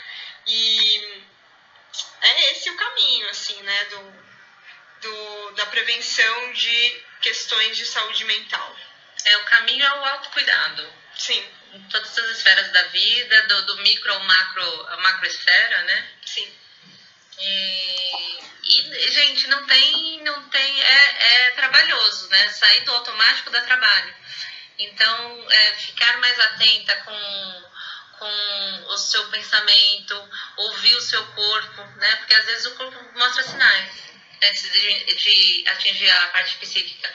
E 0.47 1.25
é 2.23 2.53
esse 2.53 2.71
o 2.71 2.77
caminho, 2.77 3.29
assim, 3.31 3.61
né, 3.63 3.85
do, 3.85 4.15
do, 5.03 5.51
da 5.53 5.67
prevenção 5.67 6.53
de 6.53 7.03
questões 7.21 7.77
de 7.77 7.85
saúde 7.85 8.25
mental. 8.25 8.77
É, 9.25 9.37
o 9.39 9.45
caminho 9.45 9.85
é 9.85 9.93
o 9.93 10.05
autocuidado. 10.05 10.93
Sim. 11.17 11.45
Em 11.73 11.83
todas 11.89 12.19
as 12.19 12.31
esferas 12.31 12.73
da 12.73 12.83
vida, 12.85 13.43
do, 13.43 13.67
do 13.67 13.77
micro 13.83 14.13
ao 14.13 14.21
macro, 14.21 14.87
a 14.89 14.97
macroesfera, 14.97 15.83
né? 15.83 16.11
Sim. 16.25 16.53
E, 17.39 18.30
e, 18.65 19.11
gente, 19.11 19.47
não 19.49 19.67
tem, 19.67 20.23
não 20.23 20.49
tem, 20.49 20.83
é, 20.83 21.47
é 21.47 21.51
trabalhoso, 21.51 22.29
né? 22.29 22.49
Sair 22.49 22.81
do 22.81 22.93
automático 22.93 23.51
dá 23.51 23.61
trabalho. 23.63 24.15
Então, 24.79 25.47
é, 25.51 25.75
ficar 25.75 26.19
mais 26.19 26.39
atenta 26.41 26.95
com, 26.97 27.71
com 28.19 28.85
o 28.89 28.97
seu 28.97 29.25
pensamento, 29.31 30.31
ouvir 30.57 30.95
o 30.95 31.01
seu 31.01 31.25
corpo, 31.27 31.83
né? 31.97 32.17
Porque 32.17 32.35
às 32.35 32.45
vezes 32.47 32.67
o 32.67 32.75
corpo 32.77 33.19
mostra 33.19 33.43
sinais 33.43 34.11
antes 34.43 34.73
de, 34.73 35.15
de 35.15 35.69
atingir 35.69 36.11
a 36.11 36.29
parte 36.29 36.57
psíquica. 36.57 37.13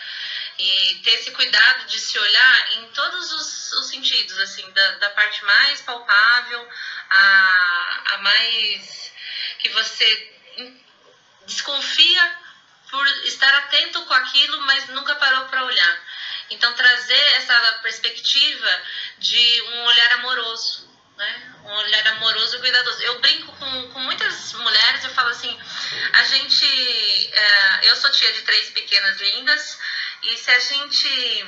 E 0.58 1.02
ter 1.04 1.12
esse 1.16 1.32
cuidado 1.32 1.86
de 1.88 2.00
se 2.00 2.18
olhar 2.18 2.78
em 2.78 2.88
todos 2.92 3.32
os, 3.34 3.72
os 3.74 3.90
sentidos, 3.90 4.38
assim, 4.40 4.72
da, 4.72 4.92
da 4.92 5.10
parte 5.10 5.44
mais 5.44 5.82
palpável 5.82 6.70
a, 7.10 8.04
a 8.14 8.18
mais 8.20 9.12
que 9.60 9.70
você 9.70 10.32
desconfia 11.46 12.38
por 12.90 13.08
estar 13.26 13.54
atento 13.60 14.02
com 14.06 14.14
aquilo, 14.14 14.62
mas 14.62 14.88
nunca 14.90 15.16
parou 15.16 15.46
para 15.46 15.64
olhar. 15.64 16.04
Então, 16.50 16.74
trazer 16.74 17.38
essa 17.38 17.80
perspectiva 17.82 18.82
de 19.18 19.62
um 19.62 19.84
olhar 19.86 20.12
amoroso, 20.14 20.88
né? 21.18 21.56
Um 21.64 21.74
olhar 21.74 22.08
amoroso 22.10 22.56
e 22.56 22.60
cuidadoso. 22.60 23.02
Eu 23.02 23.20
brinco 23.20 23.52
com, 23.58 23.92
com 23.92 24.00
muitas 24.02 24.54
mulheres, 24.54 25.04
eu 25.04 25.10
falo 25.12 25.30
assim: 25.30 25.60
a 26.14 26.24
gente. 26.24 26.66
É, 27.34 27.90
eu 27.90 27.96
sou 27.96 28.12
tia 28.12 28.32
de 28.34 28.42
três 28.44 28.70
pequenas 28.70 29.20
lindas, 29.20 29.80
e 30.24 30.38
se 30.38 30.52
a 30.52 30.60
gente 30.60 31.46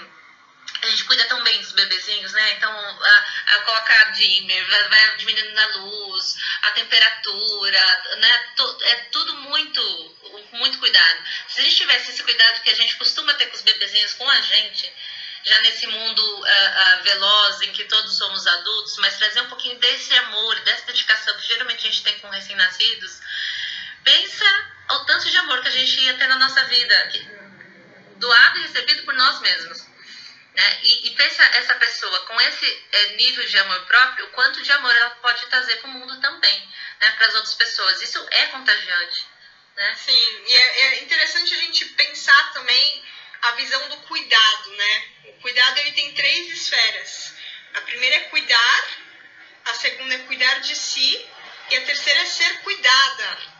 a 0.88 0.92
gente 0.92 1.04
cuida 1.04 1.26
tão 1.26 1.44
bem 1.44 1.60
dos 1.60 1.72
bebezinhos, 1.74 2.32
né? 2.32 2.54
Então, 2.54 2.72
a, 2.72 3.56
a 3.56 3.62
coloca 3.62 4.12
dimmer, 4.12 4.66
vai, 4.66 4.90
vai, 4.90 5.18
diminuindo 5.18 5.54
na 5.54 5.68
luz, 5.78 6.36
a 6.64 6.72
temperatura, 6.72 8.16
né? 8.18 8.46
é 8.82 8.96
tudo 9.12 9.36
muito, 9.36 10.16
muito 10.54 10.80
cuidado. 10.80 11.24
Se 11.48 11.62
a 11.62 11.64
gente 11.64 11.76
tivesse 11.76 12.12
esse 12.12 12.24
cuidado 12.24 12.62
que 12.62 12.70
a 12.70 12.76
gente 12.76 12.96
costuma 12.96 13.34
ter 13.36 13.48
com 13.48 13.56
os 13.56 13.62
bebezinhos, 13.62 14.14
com 14.14 14.30
a 14.30 14.42
gente, 14.42 14.94
já 15.44 15.62
nesse 15.62 15.88
mundo 15.88 16.22
uh, 16.22 16.42
uh, 16.42 17.04
veloz 17.04 17.62
em 17.62 17.72
que 17.72 17.86
todos 17.86 18.18
somos 18.18 18.46
adultos, 18.46 18.98
mas 18.98 19.18
trazer 19.18 19.42
um 19.42 19.50
pouquinho 19.50 19.80
desse 19.80 20.14
amor, 20.14 20.60
dessa 20.62 20.86
dedicação 20.86 21.38
que 21.38 21.48
geralmente 21.48 21.88
a 21.88 21.92
gente 21.92 22.04
tem 22.04 22.20
com 22.20 22.30
recém-nascidos, 22.30 23.20
pensa 24.04 24.46
o 24.90 25.00
tanto 25.06 25.30
de 25.30 25.38
amor 25.38 25.62
que 25.62 25.68
a 25.68 25.72
gente 25.72 26.00
ia 26.02 26.18
ter 26.18 26.28
na 26.28 26.38
nossa 26.38 26.64
vida, 26.66 27.12
doado 28.18 28.58
e 28.60 28.62
recebido 28.64 29.04
por 29.04 29.14
nós 29.14 29.40
mesmos. 29.42 29.97
Né? 30.58 30.80
E, 30.82 31.08
e 31.08 31.12
pensa 31.12 31.44
essa 31.54 31.76
pessoa 31.76 32.20
com 32.22 32.42
esse 32.42 32.84
é, 32.92 33.08
nível 33.10 33.46
de 33.46 33.60
amor 33.60 33.80
próprio, 33.86 34.26
o 34.26 34.30
quanto 34.30 34.64
de 34.64 34.72
amor 34.72 34.96
ela 34.96 35.12
pode 35.22 35.46
trazer 35.46 35.76
para 35.76 35.88
o 35.88 35.94
mundo 35.94 36.20
também, 36.20 36.70
né? 37.00 37.12
para 37.12 37.28
as 37.28 37.36
outras 37.36 37.54
pessoas. 37.54 38.02
Isso 38.02 38.28
é 38.32 38.48
contagiante. 38.48 39.24
Né? 39.76 39.96
Sim, 40.04 40.44
e 40.48 40.56
é, 40.56 40.82
é 40.82 41.04
interessante 41.04 41.54
a 41.54 41.58
gente 41.58 41.86
pensar 41.86 42.54
também 42.54 43.06
a 43.44 43.52
visão 43.52 43.88
do 43.90 43.98
cuidado, 43.98 44.72
né? 44.72 45.06
O 45.26 45.34
cuidado 45.42 45.78
ele 45.78 45.92
tem 45.92 46.12
três 46.16 46.50
esferas. 46.50 47.34
A 47.76 47.82
primeira 47.82 48.16
é 48.16 48.20
cuidar, 48.22 48.88
a 49.66 49.74
segunda 49.76 50.16
é 50.16 50.20
cuidar 50.20 50.60
de 50.62 50.76
si 50.76 51.24
e 51.70 51.78
a 51.78 51.82
terceira 51.82 52.22
é 52.22 52.26
ser 52.26 52.62
cuidada. 52.62 53.57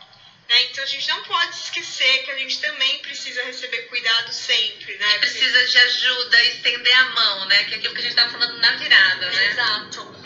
Né? 0.48 0.62
Então 0.62 0.82
a 0.82 0.86
gente 0.86 1.08
não 1.08 1.22
pode 1.24 1.54
esquecer 1.54 2.24
que 2.24 2.30
a 2.30 2.38
gente 2.38 2.58
também 2.60 2.98
precisa 3.00 3.44
receber 3.44 3.82
cuidado 3.82 4.32
sempre, 4.32 4.96
né? 4.96 5.16
E 5.16 5.18
precisa 5.18 5.66
de 5.66 5.78
ajuda, 5.78 6.44
estender 6.44 6.94
a 6.94 7.04
mão, 7.10 7.44
né? 7.46 7.64
Que 7.64 7.74
é 7.74 7.76
aquilo 7.76 7.92
que 7.94 8.00
a 8.00 8.02
gente 8.02 8.12
estava 8.12 8.30
falando 8.30 8.58
na 8.58 8.76
virada, 8.76 9.30
né? 9.30 9.46
Exato. 9.50 10.18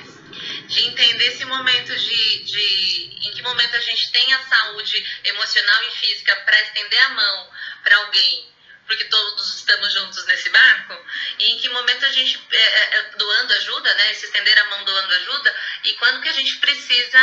De 0.68 0.86
entender 0.86 1.26
esse 1.26 1.44
momento 1.44 1.96
de, 1.96 2.44
de 2.44 3.28
em 3.28 3.32
que 3.32 3.42
momento 3.42 3.74
a 3.74 3.80
gente 3.80 4.12
tem 4.12 4.32
a 4.32 4.42
saúde 4.44 5.04
emocional 5.24 5.82
e 5.84 5.90
física 5.90 6.36
para 6.36 6.62
estender 6.62 7.00
a 7.00 7.08
mão 7.10 7.50
para 7.82 7.96
alguém 7.96 8.51
porque 8.92 9.04
todos 9.04 9.54
estamos 9.54 9.90
juntos 9.94 10.26
nesse 10.26 10.50
barco, 10.50 11.02
e 11.38 11.52
em 11.52 11.58
que 11.58 11.68
momento 11.70 12.04
a 12.04 12.12
gente, 12.12 12.38
é, 12.52 12.56
é, 12.56 12.96
é, 12.98 13.02
doando 13.16 13.54
ajuda, 13.54 13.94
né, 13.94 14.12
se 14.12 14.26
estender 14.26 14.58
a 14.58 14.64
mão 14.66 14.84
doando 14.84 15.14
ajuda, 15.14 15.56
e 15.84 15.94
quando 15.94 16.20
que 16.20 16.28
a 16.28 16.32
gente 16.32 16.56
precisa, 16.58 17.18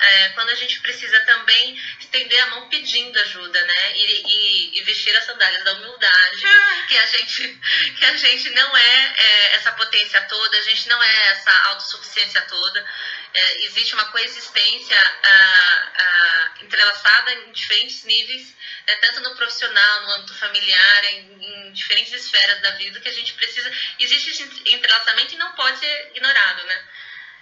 é, 0.00 0.28
quando 0.30 0.50
a 0.50 0.54
gente 0.54 0.80
precisa 0.80 1.18
também 1.20 1.80
estender 1.98 2.38
a 2.40 2.46
mão 2.48 2.68
pedindo 2.68 3.18
ajuda, 3.20 3.64
né, 3.64 3.96
e, 3.96 4.22
e, 4.26 4.78
e 4.78 4.82
vestir 4.82 5.16
as 5.16 5.24
sandálias 5.24 5.64
da 5.64 5.72
humildade, 5.72 6.42
que 6.88 6.98
a 6.98 7.06
gente, 7.06 7.60
que 7.98 8.04
a 8.04 8.16
gente 8.18 8.50
não 8.50 8.76
é, 8.76 9.14
é 9.16 9.54
essa 9.54 9.72
potência 9.72 10.20
toda, 10.28 10.58
a 10.58 10.62
gente 10.62 10.88
não 10.90 11.02
é 11.02 11.26
essa 11.28 11.52
autossuficiência 11.68 12.42
toda, 12.42 12.86
é, 13.32 13.64
existe 13.64 13.94
uma 13.94 14.04
coexistência 14.06 15.00
ah, 15.24 15.92
ah, 15.94 16.52
entrelaçada 16.60 17.32
em 17.32 17.52
diferentes 17.52 18.04
níveis, 18.04 18.54
né, 18.86 18.96
tanto 18.96 19.20
no 19.20 19.36
profissional, 19.36 20.02
no 20.02 20.12
âmbito 20.14 20.34
familiar, 20.34 21.04
em, 21.12 21.44
em, 21.44 21.72
diferentes 21.72 22.12
esferas 22.12 22.60
da 22.60 22.70
vida, 22.72 23.00
que 23.00 23.08
a 23.08 23.12
gente 23.12 23.32
precisa. 23.34 23.72
Existe 23.98 24.30
esse 24.30 24.74
entrelaçamento 24.74 25.34
e 25.34 25.38
não 25.38 25.52
pode 25.52 25.78
ser 25.78 26.10
ignorado, 26.14 26.64
né? 26.64 26.84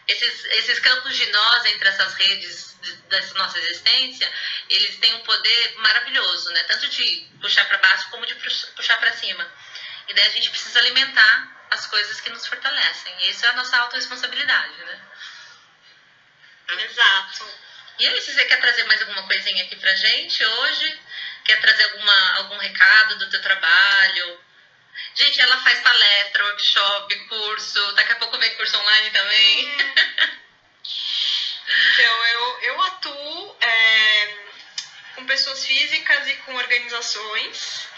Esses, 0.09 0.45
esses 0.45 0.79
campos 0.81 1.17
de 1.17 1.27
nós 1.31 1.65
entre 1.67 1.89
essas 1.89 2.15
redes 2.15 2.75
dessa 3.09 3.35
nossa 3.35 3.59
existência, 3.59 4.31
eles 4.69 4.97
têm 4.97 5.15
um 5.15 5.21
poder 5.21 5.75
maravilhoso, 5.79 6.51
né? 6.51 6.63
Tanto 6.65 6.89
de 6.89 7.29
puxar 7.41 7.67
para 7.67 7.79
baixo 7.79 8.11
como 8.11 8.27
de 8.27 8.35
puxar 8.35 8.97
para 8.99 9.13
cima. 9.13 9.47
E 10.09 10.15
daí 10.15 10.27
a 10.27 10.31
gente 10.31 10.51
precisa 10.51 10.79
alimentar 10.81 11.67
as 11.71 11.87
coisas 11.87 12.21
que 12.21 12.31
nos 12.31 12.47
fortalecem. 12.47 13.15
E 13.21 13.31
isso 13.31 13.47
é 13.47 13.49
a 13.51 13.53
nossa 13.53 13.77
autorresponsabilidade, 13.79 14.77
né? 14.85 15.01
Exato. 16.91 17.47
E 17.99 18.07
aí, 18.07 18.21
se 18.21 18.33
você 18.33 18.45
quer 18.47 18.61
trazer 18.61 18.85
mais 18.85 19.01
alguma 19.03 19.27
coisinha 19.27 19.63
aqui 19.65 19.77
pra 19.77 19.95
gente 19.95 20.45
hoje, 20.45 21.01
quer 21.45 21.61
trazer 21.61 21.85
alguma, 21.85 22.37
algum 22.39 22.59
recado 22.59 23.19
do 23.19 23.31
teu 23.31 23.41
trabalho? 23.43 24.41
Gente, 25.15 25.41
ela 25.41 25.57
faz 25.59 25.81
palestra, 25.81 26.45
workshop, 26.45 27.15
curso, 27.27 27.93
daqui 27.93 28.13
a 28.13 28.17
pouco 28.17 28.39
vem 28.39 28.55
curso 28.57 28.77
online 28.79 29.11
também. 29.11 29.67
Hum. 29.67 29.91
Então, 31.93 32.25
eu, 32.27 32.61
eu 32.63 32.83
atuo 32.83 33.57
é, 33.61 34.39
com 35.15 35.27
pessoas 35.27 35.65
físicas 35.65 36.27
e 36.27 36.35
com 36.39 36.55
organizações. 36.55 37.89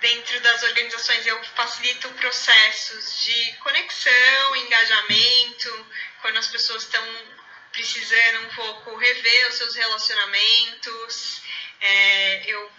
Dentro 0.00 0.40
das 0.40 0.62
organizações, 0.62 1.26
eu 1.26 1.42
facilito 1.56 2.08
processos 2.10 3.24
de 3.24 3.52
conexão, 3.54 4.56
engajamento, 4.56 5.86
quando 6.22 6.36
as 6.38 6.46
pessoas 6.46 6.84
estão 6.84 7.04
precisando 7.72 8.46
um 8.46 8.54
pouco 8.54 8.96
rever 8.96 9.48
os 9.48 9.54
seus 9.56 9.74
relacionamentos, 9.74 11.42
é, 11.80 12.50
eu 12.50 12.70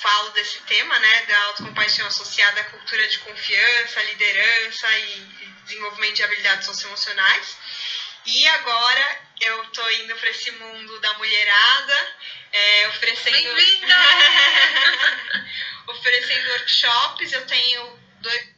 falo 0.00 0.30
desse 0.30 0.60
tema, 0.62 0.98
né, 0.98 1.26
da 1.26 1.38
autocompaixão 1.44 2.06
associada 2.06 2.60
à 2.60 2.64
cultura 2.64 3.06
de 3.08 3.18
confiança, 3.20 4.02
liderança 4.02 4.98
e 4.98 5.20
desenvolvimento 5.64 6.14
de 6.14 6.22
habilidades 6.22 6.66
socioemocionais. 6.66 7.56
E 8.26 8.46
agora 8.48 9.20
eu 9.40 9.64
tô 9.66 9.88
indo 9.90 10.14
para 10.16 10.30
esse 10.30 10.50
mundo 10.52 10.98
da 11.00 11.12
mulherada, 11.14 12.16
é, 12.52 12.88
oferecendo 12.88 13.36
oferecendo 15.88 16.50
workshops. 16.50 17.32
Eu 17.32 17.46
tenho 17.46 17.98
dois 18.20 18.55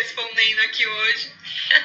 Respondendo 0.00 0.60
aqui 0.60 0.86
hoje. 0.86 1.30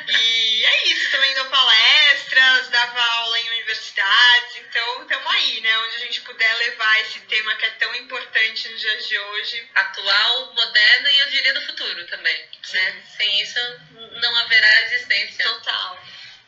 E 0.08 0.66
é 0.66 0.88
isso, 0.88 1.12
também 1.12 1.36
dou 1.36 1.46
palestras, 1.48 2.70
dava 2.70 3.02
aula 3.02 3.40
em 3.40 3.50
universidades, 3.50 4.56
então 4.56 5.02
estamos 5.02 5.34
aí, 5.34 5.60
né? 5.60 5.78
Onde 5.80 5.96
a 5.98 6.00
gente 6.00 6.22
puder 6.22 6.54
levar 6.56 7.02
esse 7.02 7.20
tema 7.20 7.54
que 7.56 7.66
é 7.66 7.70
tão 7.72 7.94
importante 7.96 8.70
nos 8.70 8.80
dias 8.80 9.08
de 9.10 9.20
hoje. 9.20 9.70
Atual, 9.76 10.54
moderno 10.54 11.10
e 11.10 11.20
eu 11.20 11.30
diria 11.30 11.54
do 11.56 11.66
futuro 11.66 12.08
também. 12.08 12.50
Né? 12.74 13.04
Sem 13.18 13.42
isso 13.42 13.60
não 14.22 14.36
haverá 14.38 14.82
existência. 14.84 15.44
Total. 15.44 16.06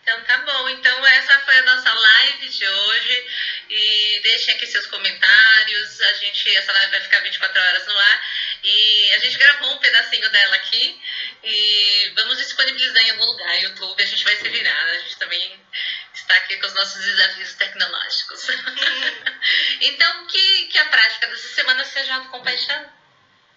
Então 0.07 0.23
tá 0.23 0.37
bom. 0.37 0.69
Então 0.69 1.05
essa 1.05 1.37
foi 1.41 1.57
a 1.57 1.63
nossa 1.63 1.93
live 1.93 2.47
de 2.47 2.65
hoje. 2.65 3.25
E 3.69 4.21
deixem 4.23 4.55
aqui 4.55 4.65
seus 4.67 4.87
comentários. 4.87 6.01
A 6.01 6.13
gente, 6.13 6.55
essa 6.55 6.71
live 6.71 6.91
vai 6.91 7.01
ficar 7.01 7.19
24 7.19 7.61
horas 7.61 7.85
no 7.87 7.97
ar. 7.97 8.29
E 8.63 9.11
a 9.15 9.19
gente 9.19 9.37
gravou 9.37 9.73
um 9.73 9.77
pedacinho 9.79 10.29
dela 10.29 10.55
aqui. 10.55 10.97
E 11.43 12.13
vamos 12.15 12.37
disponibilizar 12.37 13.03
em 13.03 13.11
algum 13.11 13.25
lugar. 13.25 13.63
YouTube, 13.63 14.01
a 14.01 14.05
gente 14.05 14.23
vai 14.23 14.35
se 14.35 14.49
virar. 14.49 14.85
A 14.85 14.99
gente 14.99 15.17
também 15.17 15.65
está 16.13 16.33
aqui 16.35 16.57
com 16.57 16.67
os 16.67 16.73
nossos 16.73 17.03
desafios 17.03 17.53
tecnológicos. 17.53 18.47
então 19.81 20.27
que, 20.27 20.65
que 20.67 20.77
a 20.77 20.85
prática 20.85 21.27
dessa 21.27 21.47
semana 21.49 21.85
seja 21.85 22.15
autocompaixão 22.15 22.97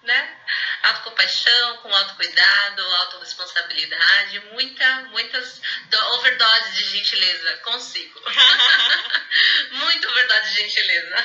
né? 0.03 0.37
Autocompaixão, 0.83 1.76
com 1.78 1.95
autocuidado, 1.95 2.83
autorresponsabilidade, 2.83 4.41
muita, 4.53 5.03
muitas 5.11 5.61
overdoses 6.12 6.76
de 6.76 6.85
gentileza 6.91 7.57
consigo. 7.59 8.20
Muito 9.72 10.09
overdose 10.09 10.55
de 10.55 10.62
gentileza. 10.62 11.16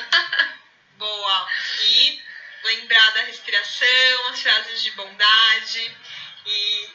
Boa. 0.98 1.48
E 1.82 2.22
lembrar 2.64 3.12
da 3.12 3.22
respiração, 3.22 4.28
as 4.28 4.42
frases 4.42 4.82
de 4.82 4.90
bondade 4.92 5.96
e 6.46 6.90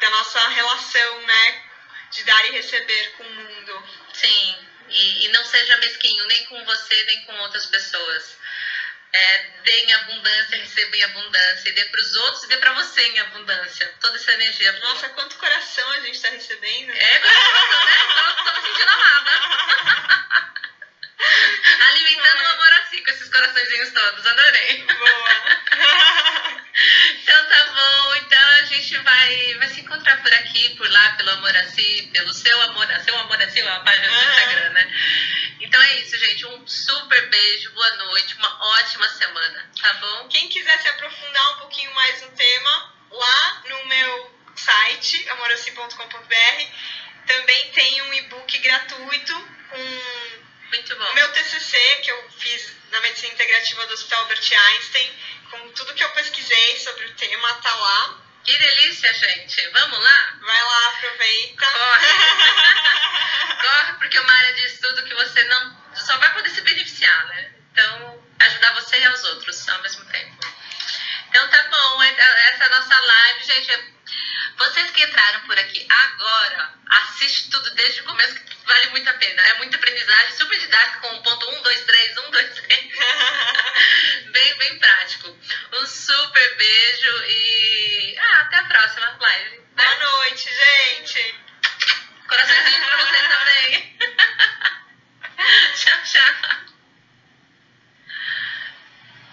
da 0.00 0.10
nossa 0.10 0.48
relação, 0.48 1.20
né? 1.22 1.62
De 2.10 2.24
dar 2.24 2.44
e 2.46 2.52
receber 2.52 3.12
com 3.16 3.24
o 3.24 3.34
mundo. 3.34 3.88
Sim. 4.12 4.56
E, 4.88 5.24
e 5.24 5.28
não 5.28 5.44
seja 5.44 5.76
mesquinho 5.78 6.26
nem 6.26 6.44
com 6.46 6.64
você, 6.64 7.04
nem 7.04 7.24
com 7.24 7.38
outras 7.40 7.66
pessoas 7.66 8.36
é, 9.14 9.38
dê 9.62 9.72
em 9.84 9.94
abundância, 9.94 10.58
receba 10.58 10.96
em 10.96 11.04
abundância, 11.04 11.68
e 11.68 11.72
dê 11.72 11.84
para 11.84 12.00
os 12.00 12.14
outros 12.16 12.42
e 12.42 12.48
dê 12.48 12.56
para 12.56 12.72
você 12.72 13.00
em 13.00 13.20
abundância. 13.20 13.94
Toda 14.00 14.16
essa 14.16 14.32
energia. 14.32 14.72
Nossa, 14.80 15.08
quanto 15.10 15.36
coração 15.36 15.88
a 15.92 16.00
gente 16.00 16.16
está 16.16 16.30
recebendo. 16.30 16.90
É, 16.90 17.18
coração, 17.20 17.84
né? 17.84 17.96
Estou 18.38 18.54
me 18.54 18.62
sentindo 18.62 18.90
amada. 18.90 19.30
Alimentando 21.88 22.42
o 22.42 22.46
amor 22.46 22.72
assim 22.82 23.04
com 23.04 23.10
esses 23.10 23.28
coraçõezinhos 23.28 23.92
todos. 23.92 24.26
Adorei. 24.26 24.83